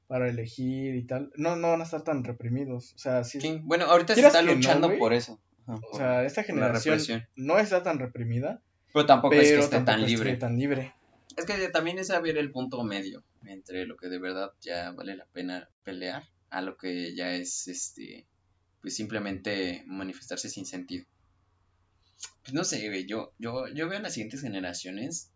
[0.08, 1.32] para elegir y tal.
[1.36, 2.94] No, no van a estar tan reprimidos.
[2.96, 3.40] O sea, sí.
[3.64, 5.40] Bueno, ahorita se está no, luchando por eso.
[5.68, 7.00] Ajá, O por- sea, esta generación
[7.36, 8.62] no está tan reprimida,
[8.94, 10.36] Pero tampoco es que pero esté libre.
[10.38, 10.94] tan libre.
[11.38, 15.16] Es que también es saber el punto medio entre lo que de verdad ya vale
[15.16, 18.26] la pena pelear a lo que ya es este
[18.82, 21.06] pues simplemente manifestarse sin sentido.
[22.42, 25.32] Pues no sé, güey, yo, yo, yo veo a las siguientes generaciones,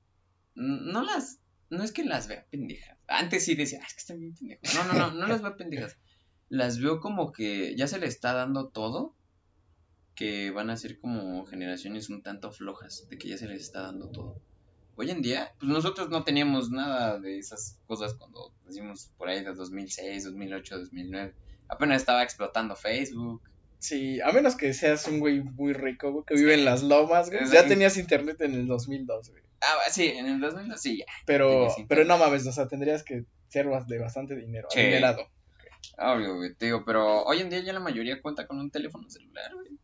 [0.56, 2.98] no las, no es que las vea pendejas.
[3.08, 4.74] Antes sí decía, "Ah, es que están bien pendejas.
[4.76, 5.98] No, no, no, no las veo pendejas.
[6.50, 9.16] Las veo como que ya se le está dando todo,
[10.16, 13.82] que van a ser como generaciones un tanto flojas, de que ya se les está
[13.82, 14.42] dando todo.
[14.96, 19.44] Hoy en día, pues nosotros no teníamos nada de esas cosas cuando nacimos por ahí
[19.44, 21.36] de 2006, 2008, 2009.
[21.68, 23.42] Apenas estaba explotando Facebook.
[23.88, 27.30] Sí, a menos que seas un güey muy rico, güey, que vive en las lomas,
[27.30, 27.42] güey.
[27.52, 29.44] Ya tenías internet en el 2002, güey.
[29.62, 31.06] Ah, sí, en el 2002 sí, ya.
[31.26, 34.80] Pero, pero no mames, o sea, tendrías que ser de bastante dinero, Sí.
[34.80, 35.28] adinerado.
[35.98, 39.10] Obvio, güey, te digo, pero hoy en día ya la mayoría cuenta con un teléfono
[39.10, 39.78] celular, güey.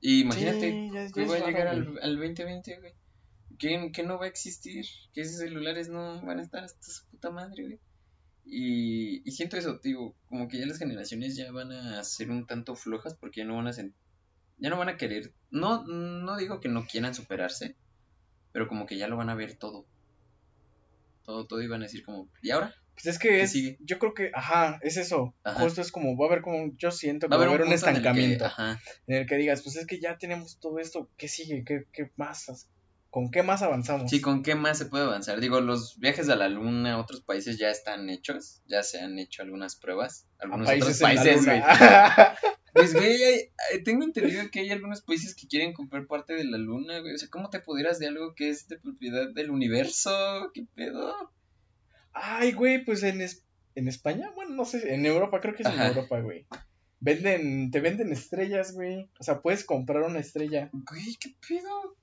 [0.00, 2.92] Y imagínate Sí, ya- ya que va a llegar al, al 2020, güey.
[3.58, 7.04] Que, que no va a existir, que esos celulares no van a estar hasta su
[7.06, 7.78] puta madre, güey.
[8.46, 12.46] Y, y siento eso, digo, como que ya las generaciones ya van a ser un
[12.46, 13.72] tanto flojas porque ya no van a
[14.58, 17.74] ya no van a querer, no, no digo que no quieran superarse,
[18.52, 19.86] pero como que ya lo van a ver todo.
[21.24, 22.74] Todo, todo iban a decir como, ¿y ahora?
[22.94, 23.78] Pues es que ¿Qué es, sigue?
[23.80, 25.34] yo creo que, ajá, es eso.
[25.42, 25.60] Ajá.
[25.62, 27.70] Justo es como, va a haber como, yo siento que Va a haber un, un
[27.72, 28.50] punto en el que- estancamiento.
[29.08, 31.64] en el que digas, pues es que ya tenemos todo esto, ¿qué sigue?
[31.64, 32.68] ¿Qué, qué más?
[33.14, 34.10] ¿Con qué más avanzamos?
[34.10, 35.38] Sí, ¿con qué más se puede avanzar?
[35.40, 39.42] Digo, los viajes a la luna, otros países ya están hechos, ya se han hecho
[39.42, 41.62] algunas pruebas, A algunos países otros países, güey.
[42.72, 43.52] Pues, güey,
[43.84, 47.14] tengo entendido que hay algunos países que quieren comprar parte de la luna, güey.
[47.14, 50.50] O sea, ¿cómo te apoderas de algo que es de propiedad del universo?
[50.52, 51.14] ¿Qué pedo?
[52.12, 53.44] Ay, güey, pues en, es-
[53.76, 55.84] en España, bueno, no sé, en Europa, creo que es Ajá.
[55.84, 56.48] en Europa, güey.
[56.98, 59.08] Venden, te venden estrellas, güey.
[59.20, 60.68] O sea, puedes comprar una estrella.
[60.72, 61.96] Güey, ¿qué pedo?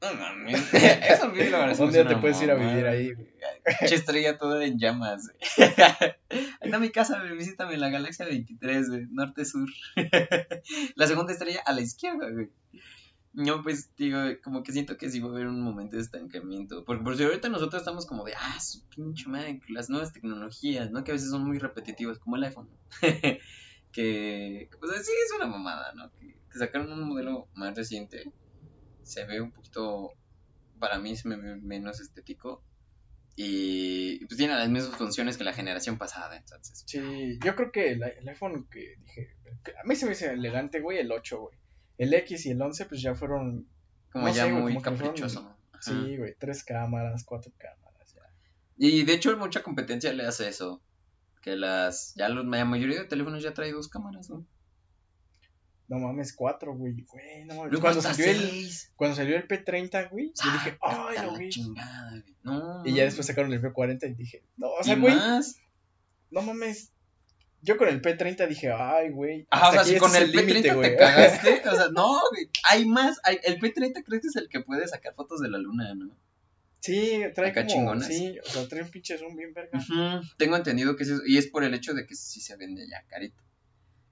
[0.00, 0.72] No mames.
[0.72, 3.26] Eso a mí la me Un día te puedes ir a vivir ahí, güey.
[3.26, 3.76] güey.
[3.78, 5.30] Pinche estrella toda en llamas.
[6.60, 9.68] Anda a mi casa, güey, visítame la galaxia 23, güey, norte-sur.
[10.94, 12.50] la segunda estrella a la izquierda, güey.
[13.32, 16.84] No, pues, digo, como que siento que sí va a haber un momento de estancamiento.
[16.84, 20.90] Porque por si ahorita nosotros estamos como de, ah, su pinche madre, las nuevas tecnologías,
[20.90, 21.04] ¿no?
[21.04, 22.70] Que a veces son muy repetitivas, como el iPhone.
[23.92, 26.10] que, pues sí, es una mamada, ¿no?
[26.12, 28.32] Que, que sacaron un modelo más reciente.
[29.02, 30.12] Se ve un poquito,
[30.78, 32.62] para mí se me ve menos estético.
[33.36, 36.82] Y pues tiene las mismas funciones que la generación pasada, entonces.
[36.86, 39.34] Sí, yo creo que el, el iPhone que dije,
[39.64, 41.56] que a mí se me hizo elegante, güey, el 8, güey.
[41.96, 43.66] El X y el 11, pues ya fueron,
[44.12, 45.56] Como No ya sé, muy como que fueron- caprichoso.
[45.80, 48.22] Sí, güey, tres cámaras, cuatro cámaras, ya.
[48.76, 50.82] Y de hecho mucha competencia le hace eso.
[51.40, 54.44] Que las, ya los, la mayoría de teléfonos ya trae dos cámaras, ¿no?
[55.90, 57.80] No mames, cuatro, güey, güey, no mames.
[57.80, 61.38] Cuando salió, el, cuando salió el P30, güey, yo dije, Ah, ay, está lo la
[61.38, 61.48] vi.
[61.48, 62.36] chingada, güey.
[62.44, 62.82] No.
[62.86, 65.56] Y ya después sacaron el P40 y dije, no, o sea, ¿Y güey, más?
[66.30, 66.92] no mames.
[67.62, 69.46] Yo con el P30 dije, ay, güey.
[69.50, 70.90] Ajá, o sea, si este con el límite, P30 güey.
[70.92, 74.48] te cagaste, o sea, no, güey, hay más, hay, el P30 creo que es el
[74.48, 76.16] que puede sacar fotos de la luna, ¿no?
[76.78, 78.06] Sí, trae Acá como, chingonas.
[78.06, 79.78] sí, o sea, trae un pinche zoom bien verga.
[80.38, 82.88] Tengo entendido que es eso, y es por el hecho de que sí se vende
[82.88, 83.42] ya carito.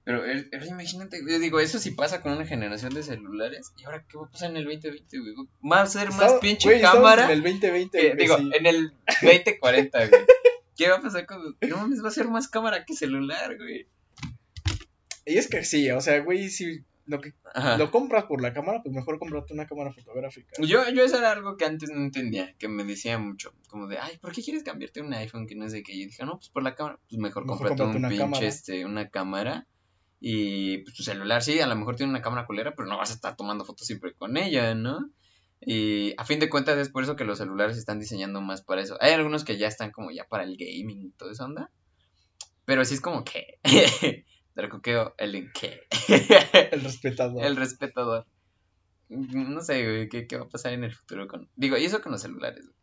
[0.05, 0.23] Pero
[0.67, 4.25] imagínate, yo digo, eso sí pasa con una generación de celulares, ¿y ahora qué va
[4.25, 5.35] a pasar en el 2020, güey?
[5.71, 8.49] Va a ser más pinche güey, cámara, En el 2020, que- güey, digo, sí.
[8.55, 10.21] en el 2040, güey.
[10.75, 11.57] ¿Qué va a pasar con.?
[11.61, 13.85] No mames, va a ser más cámara que celular, güey.
[15.25, 17.77] Y es que sí, o sea, güey, si lo que Ajá.
[17.77, 20.55] lo compras por la cámara, pues mejor cómprate una cámara fotográfica.
[20.59, 23.97] Yo, yo eso era algo que antes no entendía, que me decía mucho, como de,
[23.99, 25.93] ay, ¿por qué quieres cambiarte un iPhone que no sé qué?
[25.93, 28.23] Y yo dije, no, pues por la cámara, pues mejor, Mejor cómprate un una pinche,
[28.23, 28.45] cámara.
[28.47, 29.67] este, una cámara
[30.19, 33.11] Y pues tu celular sí, a lo mejor tiene una cámara culera, pero no vas
[33.11, 35.09] a estar tomando fotos siempre con ella, ¿no?
[35.61, 38.61] Y a fin de cuentas es por eso que los celulares se están diseñando más
[38.61, 38.97] para eso.
[39.01, 41.69] Hay algunos que ya están como ya para el gaming y todo eso onda.
[42.65, 43.59] Pero sí es como que...
[44.55, 45.87] Dracoqueo, el qué.
[46.71, 47.45] El respetador.
[47.45, 48.25] el respetador.
[49.07, 51.49] No sé, güey, ¿qué, qué va a pasar en el futuro con...
[51.55, 52.65] Digo, y eso con los celulares.
[52.65, 52.75] güey.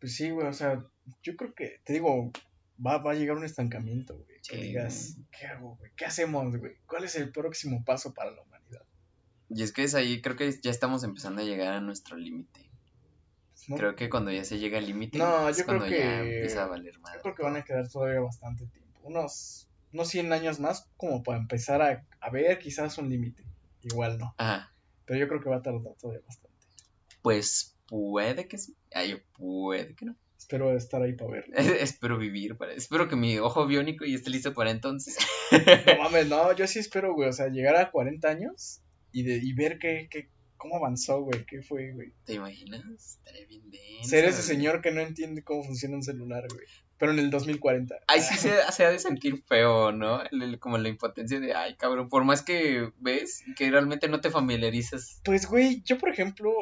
[0.00, 0.84] Pues sí, güey, o sea,
[1.22, 2.32] yo creo que, te digo,
[2.84, 4.40] va, va a llegar un estancamiento, güey.
[4.48, 5.92] Que digas, ¿qué hago, güey?
[5.96, 6.76] ¿Qué hacemos, güey?
[6.86, 8.82] ¿Cuál es el próximo paso para la humanidad?
[9.50, 12.68] Y es que es ahí, creo que ya estamos empezando a llegar a nuestro límite.
[13.68, 13.76] ¿No?
[13.76, 16.36] Creo que cuando ya se llega al límite No, es yo creo cuando ya que-
[16.36, 17.18] empieza a valer madre.
[17.18, 19.00] Yo creo que van a quedar todavía bastante tiempo.
[19.04, 23.44] Unos, unos 100 años más como para empezar a, a ver quizás un límite.
[23.82, 24.34] Igual no.
[24.38, 24.74] Ajá,
[25.06, 26.58] Pero yo creo que va a tardar todavía bastante.
[27.22, 28.76] pues puede que sí.
[28.92, 30.16] Ay, puede que no.
[30.44, 31.54] Espero estar ahí para verlo.
[31.80, 32.74] espero vivir para...
[32.74, 35.16] Espero que mi ojo biónico ya esté listo para entonces.
[35.50, 37.30] No mames, no, yo sí espero, güey.
[37.30, 40.28] O sea, llegar a 40 años y, de, y ver qué, qué,
[40.58, 41.46] cómo avanzó, güey.
[41.46, 42.12] ¿Qué fue, güey?
[42.26, 42.84] ¿Te imaginas?
[43.16, 44.46] Estaría bien denso, Ser ese güey.
[44.48, 46.66] señor que no entiende cómo funciona un celular, güey.
[46.98, 47.94] Pero en el 2040.
[48.06, 50.22] Ay, sí se, se ha de sentir feo, ¿no?
[50.30, 54.20] El- el- como la impotencia de, ay, cabrón, por más que ves que realmente no
[54.20, 55.22] te familiarizas.
[55.24, 56.52] Pues, güey, yo, por ejemplo,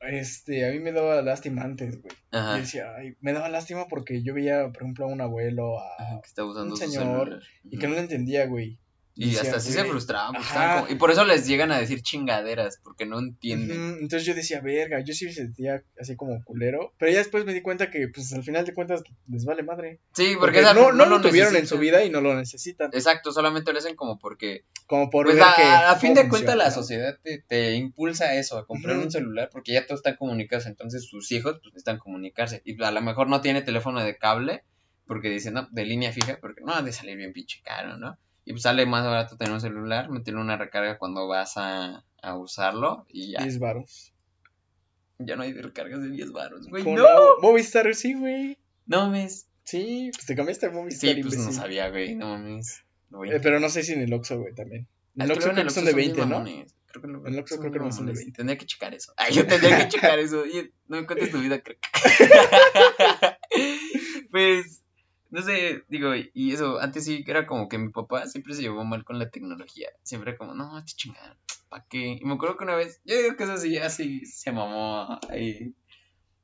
[0.00, 2.14] este, a mí me daba lástima antes, güey.
[2.60, 5.86] Decía, ay, me daba lástima porque yo veía, por ejemplo, a un abuelo, a...
[5.98, 8.78] Ajá, que está usando un señor, y que no le entendía, güey.
[9.20, 10.40] Y hasta así se frustraban.
[10.40, 13.98] como- Y por eso les llegan a decir chingaderas, porque no entienden.
[14.00, 16.94] Entonces yo decía, verga, yo sí me sentía así como culero.
[16.98, 19.98] Pero ya después me di cuenta que, pues, al final de cuentas, les vale madre.
[20.14, 22.90] Sí, porque, Porque esa- no, no, lo tuvieron en su vida y no lo necesitan.
[22.94, 24.64] Exacto, solamente lo hacen como porque.
[24.86, 25.62] Como por Pues ver a, que.
[25.64, 29.50] a fin de cuentas, la sociedad te, te impulsa a eso, a comprar un celular,
[29.52, 30.66] porque ya todos están comunicados.
[30.66, 32.62] Entonces, sus hijos pues, necesitan comunicarse.
[32.64, 34.62] Y a lo mejor no tiene teléfono de cable,
[35.08, 38.16] porque dicen, no, de línea fija, porque no ha de salir bien pinche caro, ¿no?
[38.48, 42.34] Y pues sale más barato tener un celular, meterle una recarga cuando vas a, a
[42.34, 43.42] usarlo y ya.
[43.42, 44.14] 10 varos.
[45.18, 46.82] Ya no hay recargas de 10 baros, güey.
[46.82, 47.04] ¿Cómo ¡No!
[47.42, 48.56] Movistar, sí, güey.
[48.86, 49.48] No mames.
[49.64, 51.14] Sí, pues te cambiaste a Movistar.
[51.14, 52.14] Sí, pues no sabía, güey.
[52.14, 52.84] No mames.
[53.26, 54.88] Eh, pero no sé si en el Oxxo, güey, también.
[55.14, 56.42] En el Oxxo luego creo que son de bien 20, ¿no?
[56.86, 58.32] Creo que En el Oxxo creo que no son de 20.
[58.32, 59.12] Tendría que checar eso.
[59.18, 60.42] Ay, yo tendría que checar eso.
[60.86, 61.76] No me cuentes tu vida, creo.
[64.30, 64.80] pues,
[65.30, 68.62] no sé, digo, y eso, antes sí que era como que mi papá siempre se
[68.62, 69.88] llevó mal con la tecnología.
[70.02, 71.36] Siempre como, no, esta chingada,
[71.68, 72.18] ¿para qué?
[72.20, 75.20] Y me acuerdo que una vez, yo digo que eso sí, así se mamó.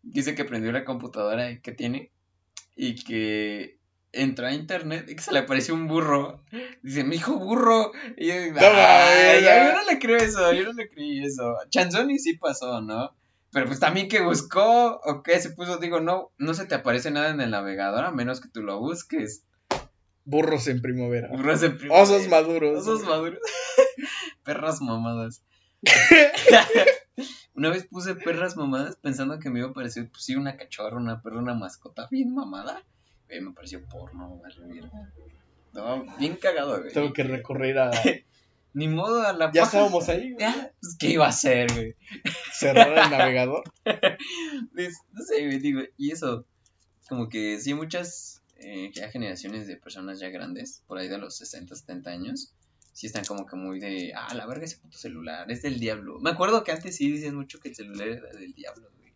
[0.02, 2.10] Dice que prendió la computadora que tiene
[2.76, 3.78] y que
[4.12, 6.44] entró a internet y que se le apareció un burro.
[6.82, 7.90] Dice, mi hijo burro.
[8.18, 11.56] Y yo, No "Ay, mames, yo no le creo eso, yo no le creí eso.
[11.70, 13.14] Chanzoni sí pasó, ¿no?
[13.54, 17.12] Pero pues también que buscó, o qué se puso, digo, no, no se te aparece
[17.12, 19.44] nada en el navegador a menos que tú lo busques.
[20.24, 21.28] Burros en primavera.
[21.28, 22.02] Burros en primavera.
[22.02, 22.80] Osos maduros.
[22.80, 23.38] Osos maduros.
[24.42, 25.44] Perras mamadas.
[27.54, 30.96] una vez puse perras mamadas pensando que me iba a parecer, pues sí, una cachorra,
[30.96, 32.82] una perra, una mascota bien mamada.
[33.28, 35.12] Güey, me pareció porno, vale, verga.
[35.74, 36.92] No, bien cagado, güey.
[36.92, 37.90] Tengo que recorrer a.
[38.74, 39.78] Ni modo a la Ya paja.
[39.78, 40.40] estábamos ahí, güey.
[40.40, 41.94] Ya, pues, ¿qué iba a hacer, güey?
[42.52, 43.62] Cerrar el navegador.
[44.74, 46.44] Pues, no sé, güey, digo, y eso,
[47.08, 51.36] como que sí, muchas eh, ya generaciones de personas ya grandes, por ahí de los
[51.36, 52.52] 60, 70 años,
[52.92, 56.18] sí están como que muy de, ah, la verga ese puto celular, es del diablo.
[56.18, 59.12] Me acuerdo que antes sí dicen mucho que el celular era del diablo, güey.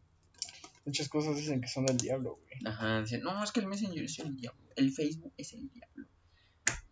[0.85, 2.61] Muchas cosas dicen que son del diablo, güey.
[2.65, 6.07] Ajá, decían, no, es que el Messenger es el diablo, el Facebook es el diablo.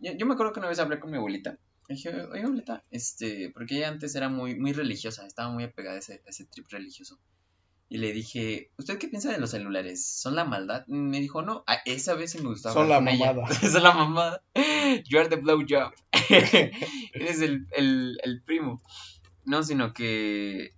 [0.01, 1.59] Yo, yo me acuerdo que una vez hablé con mi abuelita.
[1.89, 6.01] Dije, oye, abuelita, este, porque ella antes era muy, muy religiosa, estaba muy apegada a
[6.01, 7.19] ese, a ese trip religioso.
[7.89, 10.05] Y le dije, ¿usted qué piensa de los celulares?
[10.05, 10.85] ¿Son la maldad?
[10.89, 12.75] Me dijo, no, a esa vez sí me gustaba.
[12.75, 13.33] Son la con ella".
[13.33, 13.55] mamada.
[13.73, 14.43] Son la mamada.
[15.09, 15.93] You are the blowjob.
[17.15, 18.83] Eres el, el, el primo.
[19.45, 20.73] No, sino que,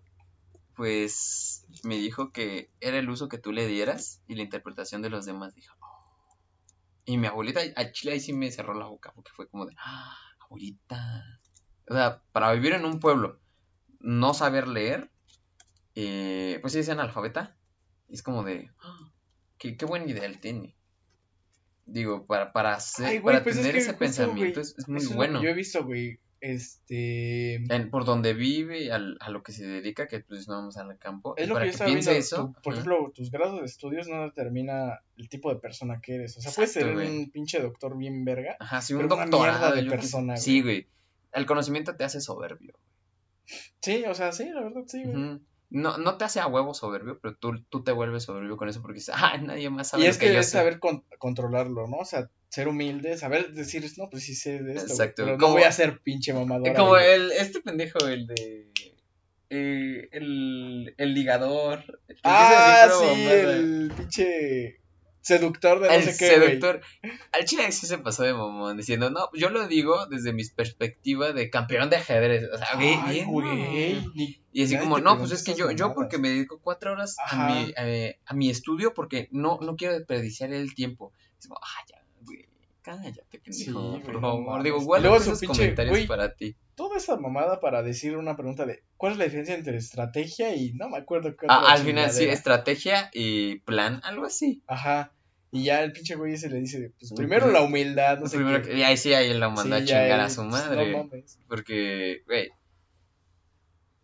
[0.74, 5.08] pues, me dijo que era el uso que tú le dieras y la interpretación de
[5.08, 5.54] los demás.
[5.54, 6.36] Dijo, "Oh".
[7.06, 9.72] Y mi abuelita, a Chile ahí sí me cerró la boca porque fue como de,
[9.78, 10.14] ah,
[10.48, 11.40] abuelita.
[11.88, 13.40] O sea, para vivir en un pueblo,
[14.00, 15.10] no saber leer,
[15.94, 17.56] eh, pues sí es analfabeta.
[18.08, 19.10] Es como de, "Ah,
[19.58, 20.76] qué, qué buen ideal tiene.
[21.86, 24.72] Digo, para, para, hacer, Ay, güey, para pues es tener que ese justo, pensamiento güey,
[24.72, 25.42] es, es muy bueno.
[25.42, 26.20] yo he visto, güey.
[26.40, 27.56] Este.
[27.56, 30.96] En- por donde vive, al- a lo que se dedica, que pues no vamos al
[30.98, 31.34] campo.
[31.36, 32.26] Es y lo para que yo que, estaba piense viendo.
[32.26, 32.54] eso.
[32.62, 36.36] por ejemplo, tus grados de estudios no determina el tipo de persona que eres.
[36.36, 37.08] O sea, puedes ser güey.
[37.08, 38.56] un pinche doctor bien verga.
[38.60, 39.74] Ajá, sí, un doctorado.
[39.74, 40.86] de persona, Sí, güey.
[41.32, 42.74] El conocimiento te hace soberbio.
[43.80, 45.40] Sí, o sea, sí, la verdad, sí, güey.
[45.70, 48.80] No, no te hace a huevo soberbio, pero tú, tú te vuelves soberbio con eso
[48.80, 50.52] porque dices, ah, nadie más sabe Y lo es que, yo es sé".
[50.52, 51.98] saber con- controlarlo, ¿no?
[51.98, 55.24] O sea, ser humilde, saber decir, no, pues sí sé de esto, Exacto.
[55.24, 56.74] pero no voy a ser pinche mamador.
[56.74, 58.70] Como el, este pendejo, el de.
[59.50, 61.84] eh, el, el ligador.
[62.08, 64.80] el Ah, sí, el pinche
[65.20, 66.48] seductor de no El sé qué, güey.
[66.52, 66.80] seductor.
[67.32, 71.32] Al chile sí se pasó de mamón diciendo, no, yo lo digo desde mi perspectiva
[71.32, 72.44] de campeón de ajedrez.
[72.52, 74.12] O sea, güey, Ay, bien, güey, no.
[74.14, 77.16] ni- Y así como, no, pues es que yo, yo porque me dedico cuatro horas
[77.30, 81.12] a mi, a, a mi estudio porque no, no quiero desperdiciar el tiempo.
[81.38, 81.97] Es como, ah, ya,
[82.96, 84.62] cállate, pendejo, Sí, por favor.
[84.62, 86.56] Digo, guarda luego esos pinche- comentarios güey, para ti.
[86.74, 90.72] Toda esa mamada para decir una pregunta de ¿cuál es la diferencia entre estrategia y
[90.72, 94.62] no me acuerdo qué Ah, otra al final sí, estrategia y plan, algo así.
[94.66, 95.12] Ajá.
[95.50, 98.36] Y ya el pinche güey ese le dice, pues primero pues, la humildad, no sé
[98.36, 98.76] Primero qué.
[98.76, 100.92] y ahí sí, ahí lo mandó Sí, a chingar él, a su pues, madre.
[100.92, 101.38] No mames.
[101.48, 102.50] Porque, güey.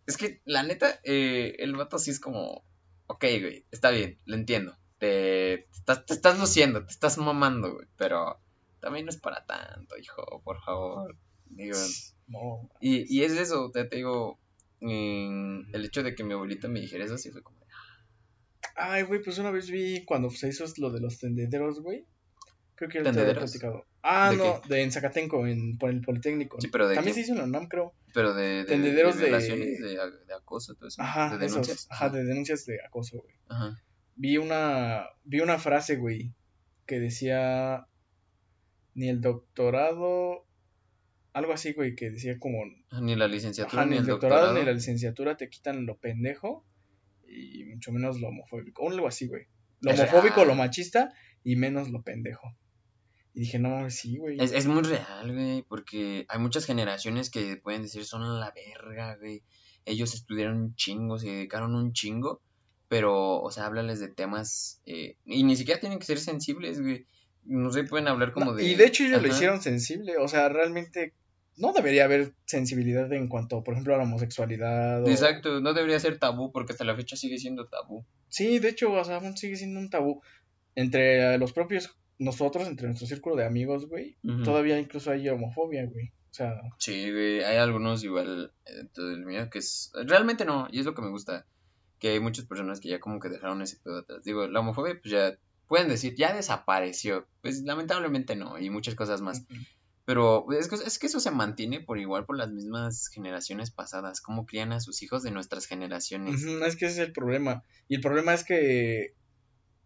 [0.07, 2.63] Es que, la neta, eh, el vato sí es como.
[3.07, 4.75] Ok, güey, está bien, lo entiendo.
[4.97, 7.87] Te, te estás, te estás luciendo, te estás mamando, güey.
[7.97, 8.39] Pero
[8.79, 11.15] también no es para tanto, hijo, por favor.
[11.47, 11.77] Digo,
[12.27, 12.69] No.
[12.81, 14.39] y, y es eso, te, te digo.
[14.81, 17.57] en el hecho de que mi abuelita me dijera eso, sí fue como.
[18.75, 22.05] Ay, güey, pues una vez vi cuando se hizo lo de los tendederos, güey.
[22.75, 23.85] Creo que ya te había platicado.
[24.01, 26.59] Ah, ¿De no, de en Zacatenco, en, por el Politécnico.
[26.59, 27.21] Sí, pero de También qué?
[27.21, 27.93] se hizo en la UNAM, creo.
[28.13, 31.01] Pero de, de, Tendederos de violaciones, de, de acoso, todo eso.
[31.01, 31.87] Ajá, de esos, denuncias.
[31.89, 33.35] ajá, de denuncias de acoso, güey.
[33.47, 33.81] Ajá.
[34.17, 36.33] Vi una, vi una frase, güey,
[36.85, 37.87] que decía,
[38.95, 40.45] ni el doctorado,
[41.33, 42.63] algo así, güey, que decía como,
[43.01, 44.59] Ni la licenciatura ajá, ni ni el doctorado doctorado.
[44.59, 46.65] ni la licenciatura te quitan lo pendejo
[47.27, 49.47] y mucho menos lo homofóbico, o algo así, güey.
[49.81, 50.47] Lo Es homofóbico, real.
[50.47, 52.55] lo machista y menos lo pendejo.
[53.33, 54.37] Y dije, no sí, güey.
[54.39, 59.17] Es, es muy real, güey, porque hay muchas generaciones que pueden decir son la verga,
[59.17, 59.43] güey.
[59.83, 62.41] Ellos estudiaron un chingo, se dedicaron un chingo,
[62.87, 67.05] pero, o sea, háblales de temas, eh, y ni siquiera tienen que ser sensibles, güey.
[67.45, 68.63] No sé, pueden hablar como No, de...
[68.65, 71.13] Y de hecho ellos lo hicieron sensible, o sea, realmente
[71.57, 75.03] no debería haber sensibilidad en cuanto, por ejemplo, a la homosexualidad.
[75.03, 78.05] o- Exacto, no debería ser tabú, porque hasta la fecha sigue siendo tabú.
[78.29, 80.21] Sí, de hecho, o sea, aún sigue siendo un tabú.
[80.75, 85.85] Entre eh, los propios, nosotros, entre nuestro círculo de amigos, güey, todavía incluso hay homofobia,
[85.85, 86.07] güey.
[86.31, 89.91] O sea, Sí, güey, hay algunos igual dentro del mío que es...
[90.05, 91.45] Realmente no, y es lo que me gusta,
[91.99, 94.21] que hay muchas personas que ya como que dejaron ese pedo atrás.
[94.25, 97.27] Digo, la homofobia pues ya pueden decir, ya desapareció.
[97.41, 99.43] Pues lamentablemente no, y muchas cosas más.
[100.05, 104.21] Pero es que, es que eso se mantiene por igual por las mismas generaciones pasadas,
[104.21, 106.43] cómo crían a sus hijos de nuestras generaciones.
[106.43, 107.63] es que ese es el problema.
[107.87, 109.15] Y el problema es que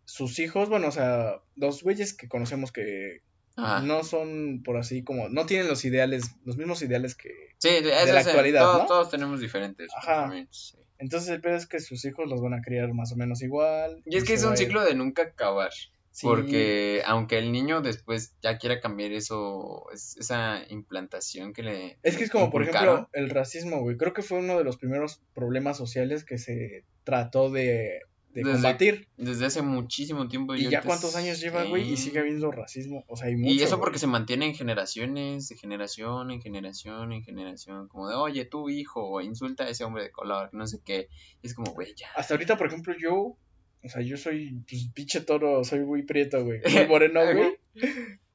[0.06, 3.22] sus hijos, bueno, o sea, los güeyes que conocemos que
[3.56, 3.82] Ajá.
[3.82, 7.30] no son por así como, no tienen los ideales, los mismos ideales que...
[7.60, 8.88] Sí, de, la actualidad, todos, ¿no?
[8.88, 10.32] todos tenemos diferentes Ajá.
[10.50, 10.78] sí.
[11.00, 14.02] Entonces el pedo es que sus hijos los van a criar más o menos igual.
[14.06, 15.72] Y es que es un ciclo de nunca acabar.
[16.12, 21.98] Sí, Porque aunque el niño después ya quiera cambiar eso, es- esa implantación que le...
[22.04, 23.96] Es que es como, por ejemplo, el racismo, güey.
[23.96, 28.02] Creo que fue uno de los primeros problemas sociales que se trató de,
[28.34, 29.08] de Desde- combatir.
[29.18, 30.56] Desde hace muchísimo tiempo.
[30.56, 33.04] Y ya cuántos años lleva, güey, y sigue habiendo racismo.
[33.08, 33.54] O sea, hay mucho.
[33.54, 37.88] Y eso porque se mantiene en generaciones, de generación en generación en generación.
[37.88, 41.08] Como de, oye, tu hijo, insulta a ese hombre de color, no sé qué.
[41.42, 42.08] Y es como, güey, ya.
[42.16, 43.36] Hasta ahorita, por ejemplo, yo.
[43.82, 46.62] O sea, yo soy, pues, pinche toro, soy muy prieto, güey.
[46.90, 47.58] Moreno, güey.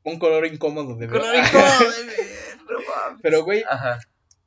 [0.03, 1.21] Un color incómodo de ver.
[1.21, 3.19] Color incómodo, de ver, no.
[3.23, 3.63] Pero, güey,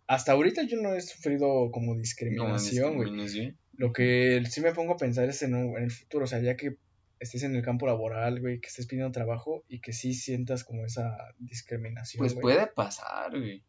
[0.08, 3.12] hasta ahorita yo no he sufrido como discriminación, güey.
[3.12, 3.58] discriminación.
[3.78, 6.40] Lo que sí me pongo a pensar es en, un- en el futuro, o sea,
[6.40, 6.78] ya que
[7.20, 10.86] estés en el campo laboral, güey, que estés pidiendo trabajo y que sí sientas como
[10.86, 12.20] esa discriminación.
[12.20, 12.42] Pues güey.
[12.42, 13.64] puede pasar, güey.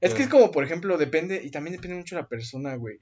[0.00, 3.00] Es que es como, por ejemplo, depende, y también depende mucho de la persona, güey.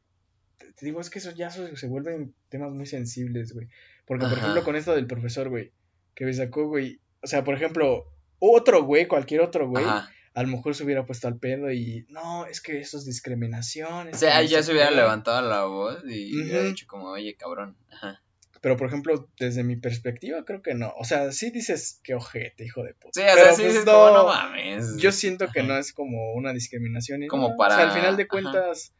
[0.57, 3.69] Te, te digo, es que eso ya se, se vuelven temas muy sensibles, güey.
[4.07, 5.73] Porque, por ejemplo, con esto del profesor, güey,
[6.15, 8.07] que me sacó, güey, o sea, por ejemplo,
[8.39, 10.11] otro güey, cualquier otro güey, Ajá.
[10.37, 14.09] A lo mejor se hubiera puesto al pedo y, no, es que eso es discriminación.
[14.13, 14.97] O sea, ya se hubiera qué".
[14.97, 17.77] levantado la voz y hubiera dicho como, oye, cabrón.
[17.91, 18.23] Ajá.
[18.61, 20.93] Pero, por ejemplo, desde mi perspectiva, creo que no.
[20.99, 23.13] O sea, sí dices que ojete, hijo de puta.
[23.15, 24.97] Sí, o sea, Pero, sí pues, dices no, como, no mames.
[24.99, 25.69] Yo siento que Ajá.
[25.69, 27.27] no es como una discriminación.
[27.29, 28.29] Como para- O sea, al final de ajá.
[28.31, 28.93] cuentas,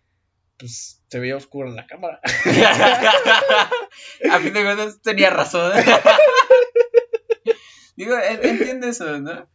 [0.59, 2.21] pues se veía oscuro en la cámara.
[4.31, 5.73] A fin de cuentas tenía razón.
[7.97, 9.49] Digo, en- entiende eso, ¿no?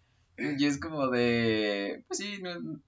[0.58, 2.04] Y es como de.
[2.08, 2.80] Pues sí, no-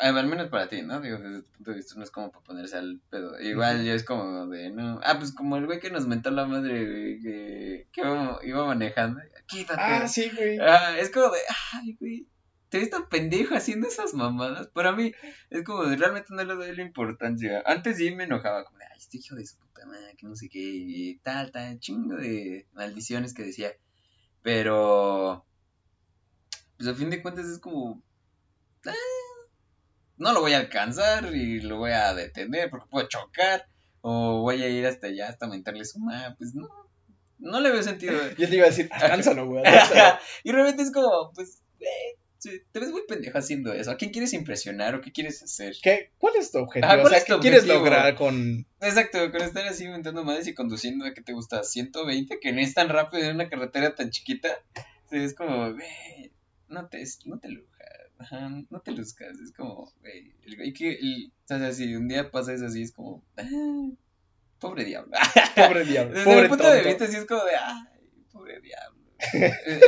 [0.00, 1.00] al menos para ti, ¿no?
[1.00, 3.38] Digo, desde tu punto de vista no es como para ponerse al pedo.
[3.40, 5.00] Igual yo es como de, no.
[5.04, 8.66] Ah, pues como el güey que nos mentó la madre, güey, que, que iba, iba
[8.66, 9.20] manejando.
[9.46, 9.80] Quítate.
[9.80, 10.58] Ah, sí, güey.
[10.58, 11.38] Ah, es como de,
[11.74, 12.26] ay, güey.
[12.70, 14.66] te ves tan pendejo haciendo esas mamadas.
[14.66, 15.12] Para mí,
[15.50, 17.62] es como, de, realmente no le doy la importancia.
[17.64, 20.34] Antes sí me enojaba, como de, ay, este hijo de su puta madre, que no
[20.34, 23.70] sé qué, y tal, tal, chingo de maldiciones que decía.
[24.42, 25.44] Pero,
[26.78, 28.00] pues a fin de cuentas es como,
[28.86, 28.92] ah,
[30.16, 33.66] no lo voy a alcanzar y lo voy a detener porque puedo chocar.
[34.00, 36.36] O voy a ir hasta allá hasta aumentarle su mapa.
[36.38, 36.68] Pues no,
[37.38, 38.12] no le veo sentido.
[38.38, 39.64] Yo te iba a decir, alcánzalo, güey.
[40.44, 43.90] y realmente es como, pues, eh, te ves muy pendejo haciendo eso.
[43.90, 45.74] ¿A quién quieres impresionar o qué quieres hacer?
[45.82, 46.12] ¿Qué?
[46.18, 46.86] ¿Cuál es tu objetivo?
[46.86, 48.66] Ajá, ¿cuál o sea, ¿qué quieres lograr con...?
[48.80, 52.60] Exacto, con estar así inventando madres y conduciendo a que te gusta 120, que no
[52.60, 54.48] es tan rápido en una carretera tan chiquita.
[55.10, 56.32] Es como, güey,
[56.68, 57.88] no te, no te lujas.
[58.18, 59.38] Ajá, no te luzcas.
[59.38, 62.82] Es como, güey, el güey que, el, o sea, si un día pasa eso así,
[62.82, 63.88] es como, ah,
[64.58, 65.12] pobre diablo.
[65.54, 68.98] Pobre diablo, Desde pobre mi punto de vista, sí es como de, ay, pobre diablo.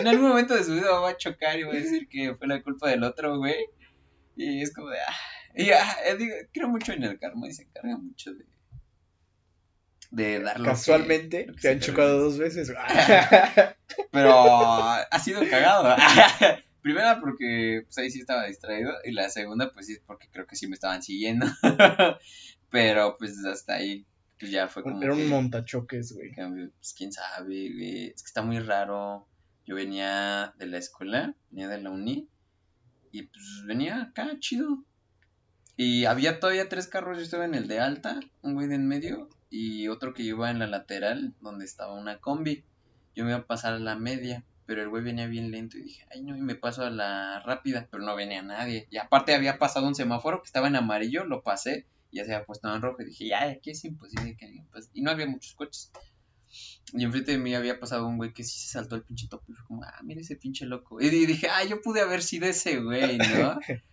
[0.01, 2.47] en algún momento de su vida va a chocar y va a decir que fue
[2.49, 3.57] la culpa del otro, güey.
[4.37, 5.14] Y es como de, ah.
[5.57, 8.45] Y ah, eh, digo, creo mucho en el karma y se encarga mucho de,
[10.11, 12.72] de dar que- Casualmente, lo que te se han chocado dos veces.
[14.12, 15.97] Pero ha sido cagado.
[16.83, 20.57] Primera porque pues ahí sí estaba distraído y la segunda pues sí porque creo que
[20.57, 21.47] sí me estaban siguiendo.
[22.70, 24.07] Pero pues hasta ahí
[24.39, 26.33] pues ya fue como Era que- un montachoques, güey.
[26.35, 28.07] pues quién sabe, güey.
[28.09, 29.26] Es que está muy raro.
[29.66, 32.28] Yo venía de la escuela, venía de la uni,
[33.12, 34.83] y pues venía acá, chido.
[35.76, 38.89] Y había todavía tres carros, yo estaba en el de alta, un güey de en
[38.89, 42.64] medio, y otro que iba en la lateral, donde estaba una combi.
[43.14, 45.83] Yo me iba a pasar a la media, pero el güey venía bien lento y
[45.83, 48.87] dije, ay no, y me paso a la rápida, pero no venía nadie.
[48.89, 52.33] Y aparte había pasado un semáforo que estaba en amarillo, lo pasé, y ya se
[52.33, 54.89] había puesto en rojo, y dije, ya, aquí es imposible que alguien pase.
[54.95, 55.91] Y no había muchos coches.
[56.93, 59.45] Y enfrente de mí había pasado un güey que sí se saltó el pinche topo
[59.49, 61.01] y fue como, ah, mira ese pinche loco.
[61.01, 63.59] Y di- dije, ah, yo pude haber sido ese güey, ¿no?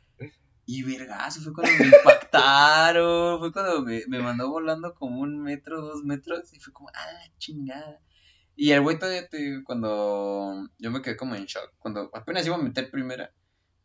[0.68, 5.82] Y vergazo, fue cuando me impactaron, fue cuando me, me mandó volando como un metro,
[5.82, 8.00] dos metros, y fue como, ah, la chingada.
[8.60, 12.56] Y el güey todavía te, cuando yo me quedé como en shock, cuando apenas iba
[12.56, 13.32] a meter primera,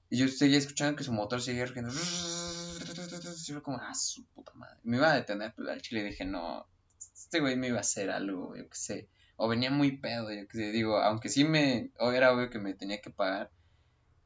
[0.09, 1.93] y yo seguía escuchando que su motor seguía rugiendo.
[1.93, 4.81] Y fue como, ah, su puta madre.
[4.83, 6.67] Me iba a detener, pero al chile dije, no,
[6.99, 9.09] este güey me iba a hacer algo, yo qué sé.
[9.37, 10.73] O venía muy pedo, yo qué sé.
[10.73, 13.51] Digo, aunque sí me, o era obvio que me tenía que pagar,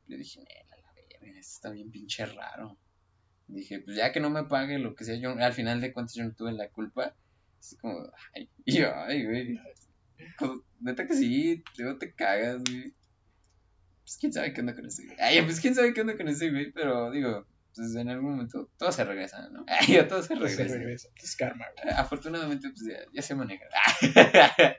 [0.06, 2.78] le dije, "Nel, a la verga, esto está bien pinche raro.
[3.48, 6.14] Dije, pues ya que no me pague lo que sea, yo al final de cuentas
[6.14, 7.16] yo no tuve la culpa.
[7.60, 7.98] Es como,
[8.34, 9.60] ay, yo, ay, güey.
[10.38, 12.92] Como, Neta que sí, luego te cagas, güey.
[14.02, 15.16] Pues quién sabe qué onda con ese güey.
[15.20, 18.70] Ay, pues quién sabe qué onda con ese güey, pero digo, pues en algún momento
[18.78, 19.64] todo se regresa, ¿no?
[19.68, 21.08] Ay, todo se Se regresa.
[21.16, 21.94] Es karma, güey.
[21.94, 23.64] Afortunadamente, pues ya, ya se maneja.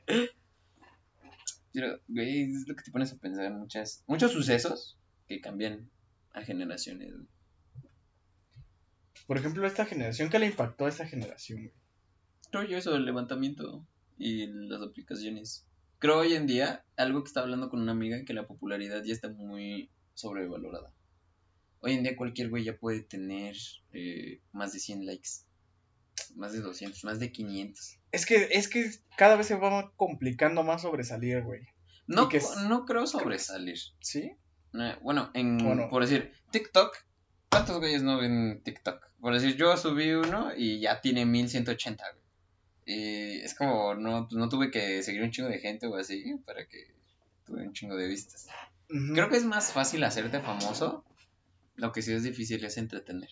[1.74, 5.92] Pero, güey, es lo que te pones a pensar muchas, muchos sucesos que cambian
[6.34, 7.12] a generaciones.
[7.14, 7.28] güey.
[9.28, 11.60] Por ejemplo, esta generación, ¿qué le impactó a esta generación,
[12.54, 12.68] güey?
[12.68, 13.86] Yo eso, el levantamiento
[14.18, 15.66] y las aplicaciones.
[16.00, 19.14] Creo hoy en día, algo que estaba hablando con una amiga, que la popularidad ya
[19.14, 20.92] está muy sobrevalorada.
[21.80, 23.56] Hoy en día cualquier güey ya puede tener
[23.94, 25.30] eh, más de 100 likes,
[26.36, 28.00] más de 200, más de 500.
[28.12, 31.62] Es que, es que cada vez se va complicando más sobresalir, güey.
[32.08, 33.78] No, que no creo sobresalir.
[34.00, 34.32] ¿Sí?
[34.74, 35.90] Eh, Bueno, en, Bueno.
[35.90, 36.96] por decir, TikTok,
[37.50, 39.06] ¿cuántos güeyes no ven TikTok?
[39.20, 42.27] Por decir, yo subí uno y ya tiene 1180, güey.
[42.90, 46.36] Y es como, no, pues no tuve que seguir un chingo de gente o así
[46.46, 46.88] para que
[47.46, 48.48] tuve un chingo de vistas.
[48.88, 51.04] Creo que es más fácil hacerte famoso,
[51.76, 53.30] lo que sí es difícil es entretener.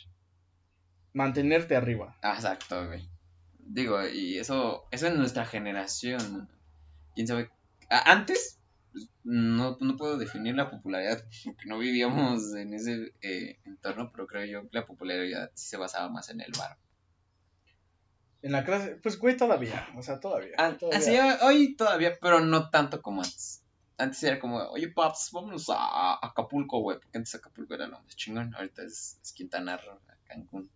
[1.13, 2.17] Mantenerte arriba.
[2.21, 3.07] Exacto, güey.
[3.59, 6.49] Digo, y eso, eso en nuestra generación,
[7.15, 7.49] quién sabe.
[7.89, 8.59] Antes,
[8.91, 14.27] pues, no, no puedo definir la popularidad porque no vivíamos en ese eh, entorno, pero
[14.27, 16.77] creo yo que la popularidad sí se basaba más en el bar.
[18.45, 19.87] En la clase, pues, güey, todavía.
[19.97, 20.53] O sea, todavía.
[20.59, 20.99] Ah, todavía.
[20.99, 23.63] Así hoy todavía, pero no tanto como antes.
[23.97, 27.99] Antes era como, oye, paps, vámonos a, a Acapulco, güey, porque antes Acapulco era lo
[28.01, 30.69] más chingón, ahorita es, es Quintana Roo, Cancún.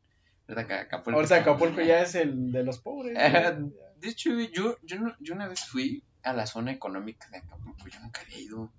[0.48, 1.18] Ahorita Ca- Acapulco.
[1.20, 3.14] Ahorita Acapulco ya es el de los pobres.
[3.60, 3.72] Güey.
[3.98, 8.00] De hecho, yo, yo, yo una vez fui a la zona económica de Acapulco, yo
[8.00, 8.72] nunca había ido.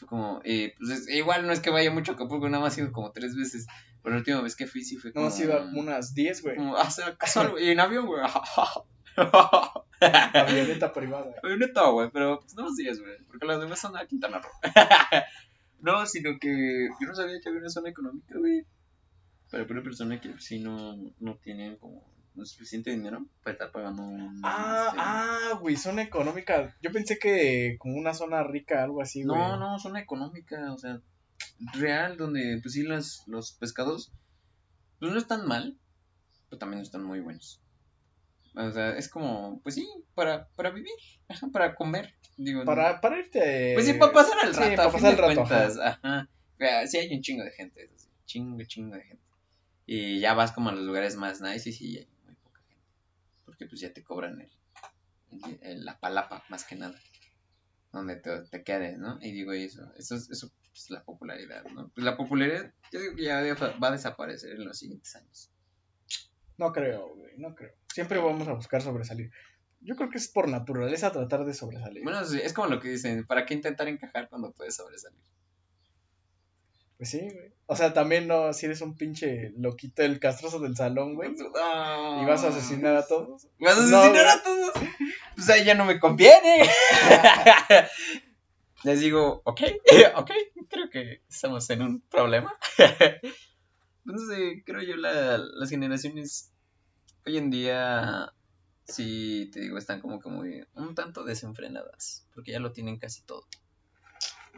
[0.00, 2.76] Fue como, eh, pues es- igual no es que vaya mucho a Acapulco, nada más
[2.76, 3.66] he ido como tres veces.
[4.02, 5.58] Pero la última vez que fui sí fue No, como...
[5.58, 6.56] como unas 10, güey.
[6.56, 6.88] como, ah,
[7.18, 8.22] casual, güey, y en avión, güey.
[10.00, 11.34] Avioneta privada.
[11.42, 14.50] Avioneta, güey, pero pues no los días, güey, porque las demás son a Quintana Roo.
[15.80, 18.64] no, sino que yo no sabía que había una zona económica, güey.
[19.50, 22.02] Para una persona que sí no, no tiene como
[22.46, 24.40] suficiente dinero para estar pagando un...
[24.44, 26.76] Ah, este, ah, güey, zona económica.
[26.82, 29.38] Yo pensé que como una zona rica, algo así, güey.
[29.38, 31.00] No, no, zona económica, o sea,
[31.74, 34.12] real donde pues sí los, los pescados
[34.98, 35.78] pues no están mal,
[36.48, 37.60] pero también no están muy buenos.
[38.54, 40.92] O sea, es como, pues sí, para, para vivir,
[41.28, 42.14] ajá, para comer.
[42.36, 43.72] Digo, Para, para irte.
[43.74, 44.76] Pues sí, para pasar el Sí, rato.
[44.76, 46.28] para pasar el rato, cuentas, ajá.
[46.58, 49.24] Vea, Sí hay un chingo de gente, eso sí, chingo, chingo de gente.
[49.86, 52.84] Y ya vas como a los lugares más nice y sí hay muy poca gente.
[53.60, 54.50] Porque pues ya te cobran el,
[55.44, 56.98] el- el- la palapa, más que nada.
[57.92, 59.18] Donde te, te quedes, ¿no?
[59.20, 61.90] Y digo eso, eso es, eso es la popularidad, ¿no?
[61.94, 63.42] Pues la popularidad, yo digo que ya
[63.82, 65.50] va a desaparecer en los siguientes años.
[66.56, 67.74] No creo, güey, no creo.
[67.92, 69.30] Siempre vamos a buscar sobresalir.
[69.80, 72.02] Yo creo que es por naturaleza tratar de sobresalir.
[72.02, 75.20] Bueno, es como lo que dicen, ¿para qué intentar encajar cuando puedes sobresalir?
[77.00, 77.50] Pues sí, güey.
[77.64, 81.30] O sea, también no, si eres un pinche loquito, el castroso del salón, güey.
[81.30, 82.22] No.
[82.22, 83.48] Y vas a asesinar a todos.
[83.58, 84.72] ¿Vas a asesinar a todos?
[85.34, 86.60] Pues ahí ya no me conviene.
[88.84, 89.62] Les digo, ok,
[90.16, 90.30] ok,
[90.68, 92.54] creo que estamos en un problema.
[94.02, 96.50] No sé, creo yo la, las generaciones
[97.26, 98.32] hoy en día,
[98.84, 103.22] sí, te digo, están como que muy, un tanto desenfrenadas, porque ya lo tienen casi
[103.22, 103.46] todo.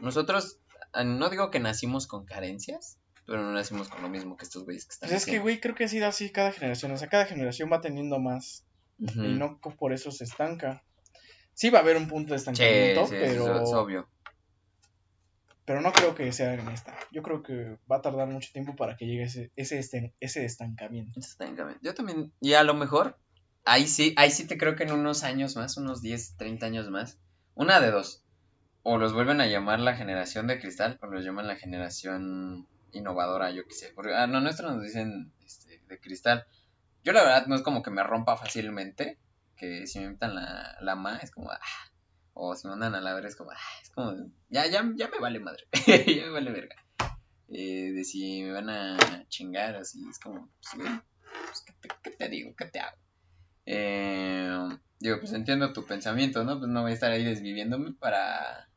[0.01, 0.59] Nosotros,
[1.03, 4.85] no digo que nacimos con carencias, pero no nacimos con lo mismo que estos güeyes
[4.85, 6.91] que están Pues es que, güey, creo que ha sido así cada generación.
[6.91, 8.65] O sea, cada generación va teniendo más.
[8.99, 10.83] Y no por eso se estanca.
[11.53, 14.09] Sí va a haber un punto de estancamiento, sí, pero, es obvio.
[15.65, 16.95] pero no creo que sea en esta.
[17.11, 21.19] Yo creo que va a tardar mucho tiempo para que llegue ese, ese, ese estancamiento.
[21.19, 21.81] Estancamiento.
[21.83, 23.19] Yo también, y a lo mejor,
[23.65, 26.89] ahí sí, ahí sí te creo que en unos años más, unos 10, 30 años
[26.89, 27.19] más,
[27.55, 28.23] una de dos,
[28.83, 33.49] o los vuelven a llamar la generación de cristal, o los llaman la generación innovadora,
[33.51, 36.45] yo qué sé, porque a lo nuestro nos dicen este, de cristal.
[37.03, 39.17] Yo la verdad no es como que me rompa fácilmente,
[39.55, 41.59] que si me invitan la, la ma, es como, ah,
[42.33, 44.13] o si me mandan a la verga, es como, ah, es como,
[44.49, 46.75] ya, ya, ya me vale madre, ya me vale verga.
[47.49, 50.89] Eh, de si me van a chingar, así, es como, pues,
[51.45, 52.55] pues, ¿qué, te, qué te digo?
[52.55, 52.97] ¿Qué te hago?
[53.65, 54.69] Eh,
[54.99, 56.59] digo, pues entiendo tu pensamiento, ¿no?
[56.59, 58.69] Pues no voy a estar ahí desviviéndome para,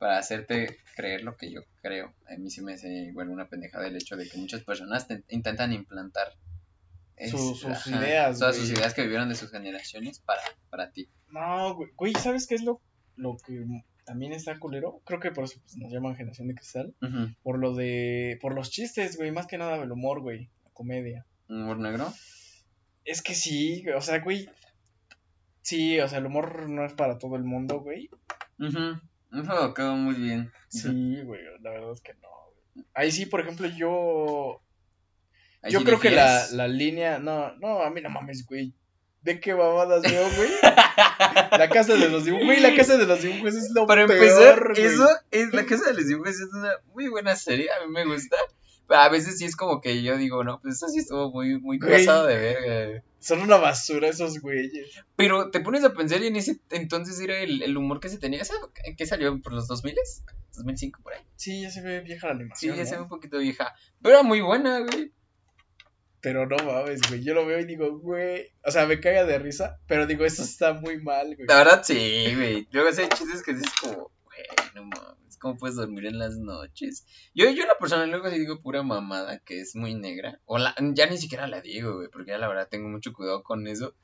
[0.00, 2.12] para hacerte creer lo que yo creo.
[2.28, 5.22] A mí sí me hace igual una pendejada el hecho de que muchas personas te-
[5.28, 6.32] intentan implantar
[7.30, 8.68] Su- sus ideas, todas güey.
[8.68, 10.40] sus ideas que vivieron de sus generaciones para,
[10.70, 11.08] para ti.
[11.28, 12.80] No, güey, güey, ¿sabes qué es lo,
[13.16, 13.62] lo que
[14.06, 15.02] también está culero?
[15.04, 16.94] Creo que por eso pues, nos llaman generación de cristal.
[17.42, 18.38] Por lo de.
[18.40, 19.30] Por los chistes, güey.
[19.32, 20.48] Más que nada el humor, güey.
[20.64, 21.26] La comedia.
[21.48, 22.12] ¿Humor negro?
[23.04, 24.48] Es que sí, o sea, güey.
[25.62, 28.08] Sí, o sea, el humor no es para todo el mundo, güey.
[28.58, 28.98] Ujú.
[29.32, 30.52] Eso quedó muy bien.
[30.68, 32.28] Sí, güey, la verdad es que no.
[32.74, 32.86] güey.
[32.94, 34.60] Ahí sí, por ejemplo, yo.
[35.62, 37.18] Ahí yo sí creo que la, la línea.
[37.18, 38.72] No, no, a mí no mames, güey.
[39.22, 40.50] ¿De qué babadas veo, güey?
[41.58, 42.46] La casa de los dibujos.
[42.46, 44.82] Güey, la casa de los dibujos es lo Para peor, empezar, güey.
[44.82, 48.06] eso es La Casa de los Dibujos es una muy buena serie, a mí me
[48.06, 48.36] gusta.
[48.90, 51.78] A veces sí es como que yo digo, no, pues eso sí estuvo muy, muy
[51.78, 52.04] Güey.
[52.04, 53.02] pasado de verga.
[53.20, 54.88] Son una basura esos güeyes.
[55.16, 58.18] Pero te pones a pensar y en ese entonces era el, el humor que se
[58.18, 58.40] tenía.
[58.42, 59.40] ¿Esa en qué salió?
[59.42, 59.94] ¿Por los 2000?
[60.54, 61.20] ¿2005 por ahí?
[61.36, 62.76] Sí, ya se ve vieja la Sí, animación.
[62.76, 62.88] ya ¿no?
[62.88, 63.74] se ve un poquito vieja.
[64.02, 65.12] Pero era muy buena, güey.
[66.22, 67.22] Pero no mames, güey.
[67.24, 68.46] Yo lo veo y digo, güey.
[68.64, 69.78] O sea, me caga de risa.
[69.86, 71.46] Pero digo, eso está muy mal, güey.
[71.48, 72.68] La verdad, sí, güey.
[72.72, 74.42] Luego hay chistes que dices como, güey,
[74.74, 77.06] no mames, ¿cómo puedes dormir en las noches?
[77.34, 80.40] Yo, yo la persona luego sí digo pura mamada que es muy negra.
[80.44, 83.42] O la, ya ni siquiera la digo, güey, porque ya la verdad tengo mucho cuidado
[83.42, 83.94] con eso.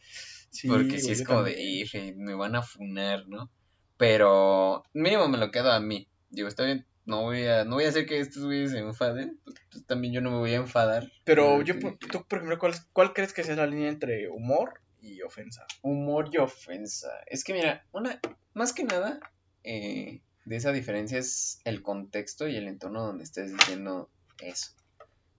[0.51, 1.59] Sí, porque si es como también.
[1.59, 3.51] de, "Ife, me van a funar, ¿no?
[3.97, 6.09] Pero mínimo me lo quedo a mí.
[6.31, 9.41] Digo, está bien, no voy a, no voy a hacer que estos güeyes se enfaden.
[9.45, 11.11] Pues, pues, también yo no me voy a enfadar.
[11.25, 14.81] Pero yo, que- tú, por ejemplo, ¿cuál, ¿cuál crees que sea la línea entre humor
[15.01, 15.67] y ofensa?
[15.83, 17.11] Humor y ofensa.
[17.27, 18.21] Es que mira, una,
[18.55, 19.21] más que nada,
[19.63, 24.09] eh, de esa diferencia es el contexto y el entorno donde estés diciendo
[24.41, 24.71] eso.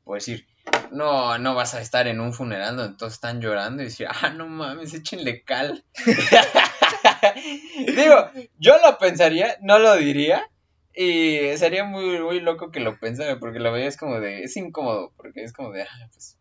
[0.03, 0.45] Por decir,
[0.91, 4.29] no, no vas a estar en un funeral donde todos están llorando y decir, ah,
[4.29, 5.83] no mames, échenle cal.
[7.95, 10.49] Digo, yo lo pensaría, no lo diría.
[10.93, 15.13] Y sería muy, muy loco que lo pensara, porque lo veías como de, es incómodo,
[15.15, 16.37] porque es como de, ah, pues,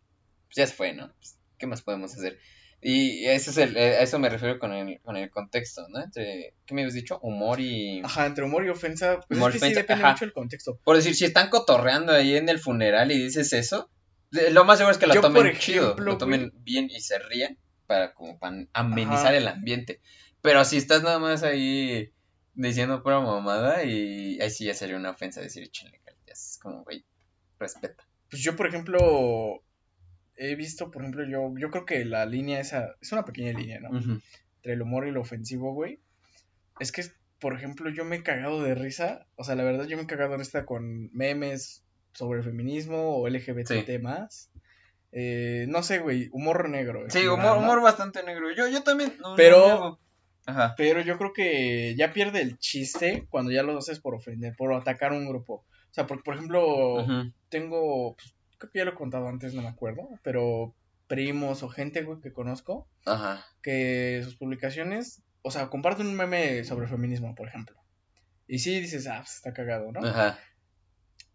[0.55, 1.13] ya se fue, ¿no?
[1.19, 2.39] Pues, ¿Qué más podemos hacer?
[2.81, 6.03] Y ese es el, eh, a eso me refiero con el, con el contexto, ¿no?
[6.03, 7.19] Entre, ¿qué me habías dicho?
[7.23, 8.01] Humor y...
[8.05, 9.21] Ajá, entre humor y ofensa.
[9.27, 10.13] Pues Humor es que sí ofensa, depende ajá.
[10.13, 10.79] mucho del contexto.
[10.85, 13.91] Por decir, si están cotorreando ahí en el funeral y dices eso,
[14.31, 17.01] lo más seguro es que lo Yo, tomen por chido, ejemplo, lo tomen bien y
[17.01, 19.37] se rían para como para amenizar Ajá.
[19.37, 20.01] el ambiente.
[20.43, 22.13] Pero si estás nada más ahí
[22.55, 26.59] diciendo pura mamada y ahí sí ya sería una ofensa decir échenle cal", ya Es
[26.63, 27.05] como, güey,
[27.59, 28.07] respeta.
[28.31, 29.63] Pues yo, por ejemplo,
[30.37, 33.81] he visto, por ejemplo, yo, yo creo que la línea esa, es una pequeña línea,
[33.81, 33.97] ¿no?
[33.99, 36.01] Entre el humor y lo ofensivo, güey.
[36.81, 37.03] Es que
[37.39, 39.27] por ejemplo, yo me he cagado de risa.
[39.37, 43.29] O sea, la verdad, yo me he cagado de risa con memes sobre feminismo o
[43.29, 44.51] LGBT más.
[45.13, 47.05] Eh, no sé, güey, humor negro.
[47.05, 47.63] en Sí, general, humor, ¿no?
[47.63, 48.55] humor bastante negro.
[48.55, 49.13] Yo, yo también.
[49.21, 49.99] no, Pero-.
[50.47, 50.75] Ajá.
[50.77, 54.73] Pero yo creo que ya pierde el chiste cuando ya lo haces por ofender, por
[54.73, 55.55] atacar un grupo.
[55.55, 57.05] O sea, porque, por ejemplo,
[57.49, 60.75] tengo, pues, creo que ya lo he contado antes, no me acuerdo, pero
[61.07, 63.45] primos o gente, güey, que conozco, Ajá.
[63.63, 67.77] que sus publicaciones, o sea, comparten un meme sobre feminismo, por ejemplo.
[68.49, 70.07] Y sí dices, ah, pues, está cagado, ¿no?
[70.07, 70.39] Ajá.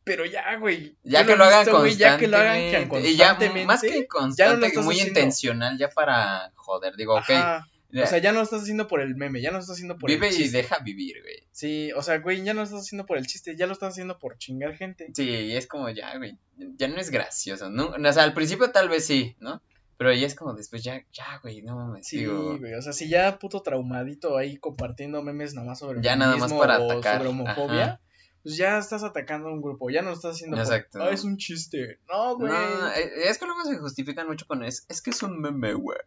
[0.03, 0.97] Pero ya, güey.
[1.03, 3.09] Ya que lo hagan visto, güey, ya que lo hagan constantemente.
[3.11, 5.19] Y ya, más que ya no lo constante, estás muy haciendo.
[5.19, 6.95] intencional, ya para joder.
[6.95, 7.29] Digo, ok.
[7.29, 7.67] Ajá.
[7.69, 9.75] ya, O sea, ya no lo estás haciendo por el meme, ya no lo estás
[9.75, 10.57] haciendo por vive el y chiste.
[10.57, 11.43] deja vivir, güey.
[11.51, 13.89] Sí, o sea, güey, ya no lo estás haciendo por el chiste, ya lo estás
[13.89, 15.09] haciendo por chingar gente.
[15.13, 16.37] Sí, y es como ya, güey.
[16.77, 17.69] Ya no es gracioso.
[17.69, 17.87] ¿no?
[17.89, 19.61] O sea, al principio tal vez sí, ¿no?
[19.97, 22.07] Pero ya es como después, ya, ya, güey, no mames.
[22.07, 26.01] Sí, digo, güey, o sea, si ya puto traumadito ahí compartiendo memes nada más sobre
[26.01, 28.01] Ya nada más para o atacar, sobre homofobia, ajá.
[28.41, 31.03] pues ya estás atacando a un grupo, ya no lo estás haciendo por, Exacto.
[31.03, 31.99] "Ah, es un chiste.
[32.09, 32.51] No, güey.
[32.51, 35.73] No, eh, es que luego se justifican mucho con es, es que es un meme,
[35.75, 35.99] güey.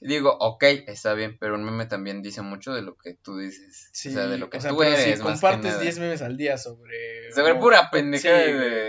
[0.00, 3.88] Digo, ok, está bien, pero un meme también dice mucho de lo que tú dices.
[3.92, 5.82] Sí, o sea, de lo que o sea, tú eres, si más compartes nada.
[5.82, 8.44] 10 memes al día sobre Sobre pura pendejada,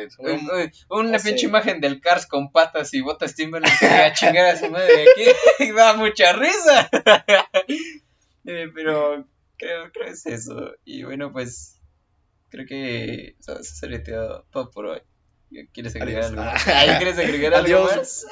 [0.09, 0.49] Sí, un-
[0.89, 4.93] Una pinche imagen del Cars con patas y botas Timberland a chingar a su madre
[4.97, 5.73] de aquí.
[5.75, 6.89] da mucha risa.
[8.49, 9.27] Eh, pero
[9.57, 10.71] creo, creo es eso.
[10.85, 11.81] Y bueno, pues
[12.49, 15.01] creo que eso, sería todo, todo por hoy.
[15.73, 16.37] ¿Quieres agregar Adiós.
[16.67, 18.25] algo ¿Quieres agregar algo más?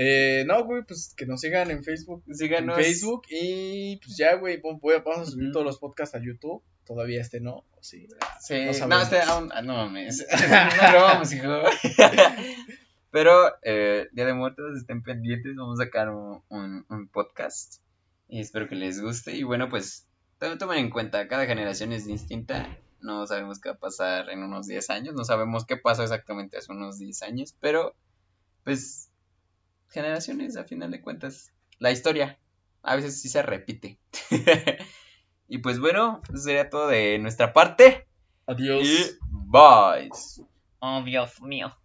[0.00, 2.22] Eh, no, güey, pues que nos sigan en Facebook.
[2.32, 2.78] Síganos.
[2.78, 6.62] En Facebook y pues ya, güey, vamos a subir todos los podcasts a YouTube.
[6.86, 8.06] Todavía este no, ¿o sí.
[8.40, 9.50] Sí, No no, este aún.
[9.52, 10.24] Ah, no mames.
[10.82, 11.48] no lo vamos, hijo.
[13.10, 13.32] Pero,
[13.62, 15.56] eh, Día de Muertos, estén pendientes.
[15.56, 17.80] Vamos a sacar un, un, un podcast.
[18.28, 19.34] Y espero que les guste.
[19.34, 20.06] Y bueno, pues,
[20.38, 22.68] to- tomen en cuenta, cada generación es distinta.
[23.00, 25.14] No sabemos qué va a pasar en unos 10 años.
[25.14, 27.54] No sabemos qué pasó exactamente hace unos 10 años.
[27.60, 27.94] Pero,
[28.64, 29.07] pues,
[29.88, 31.52] generaciones, a final de cuentas.
[31.78, 32.38] La historia
[32.82, 33.98] a veces sí se repite.
[35.48, 38.06] y pues bueno, eso sería todo de nuestra parte.
[38.46, 38.82] Adiós.
[38.82, 40.10] Y bye.
[40.80, 41.76] Oh, Dios mío.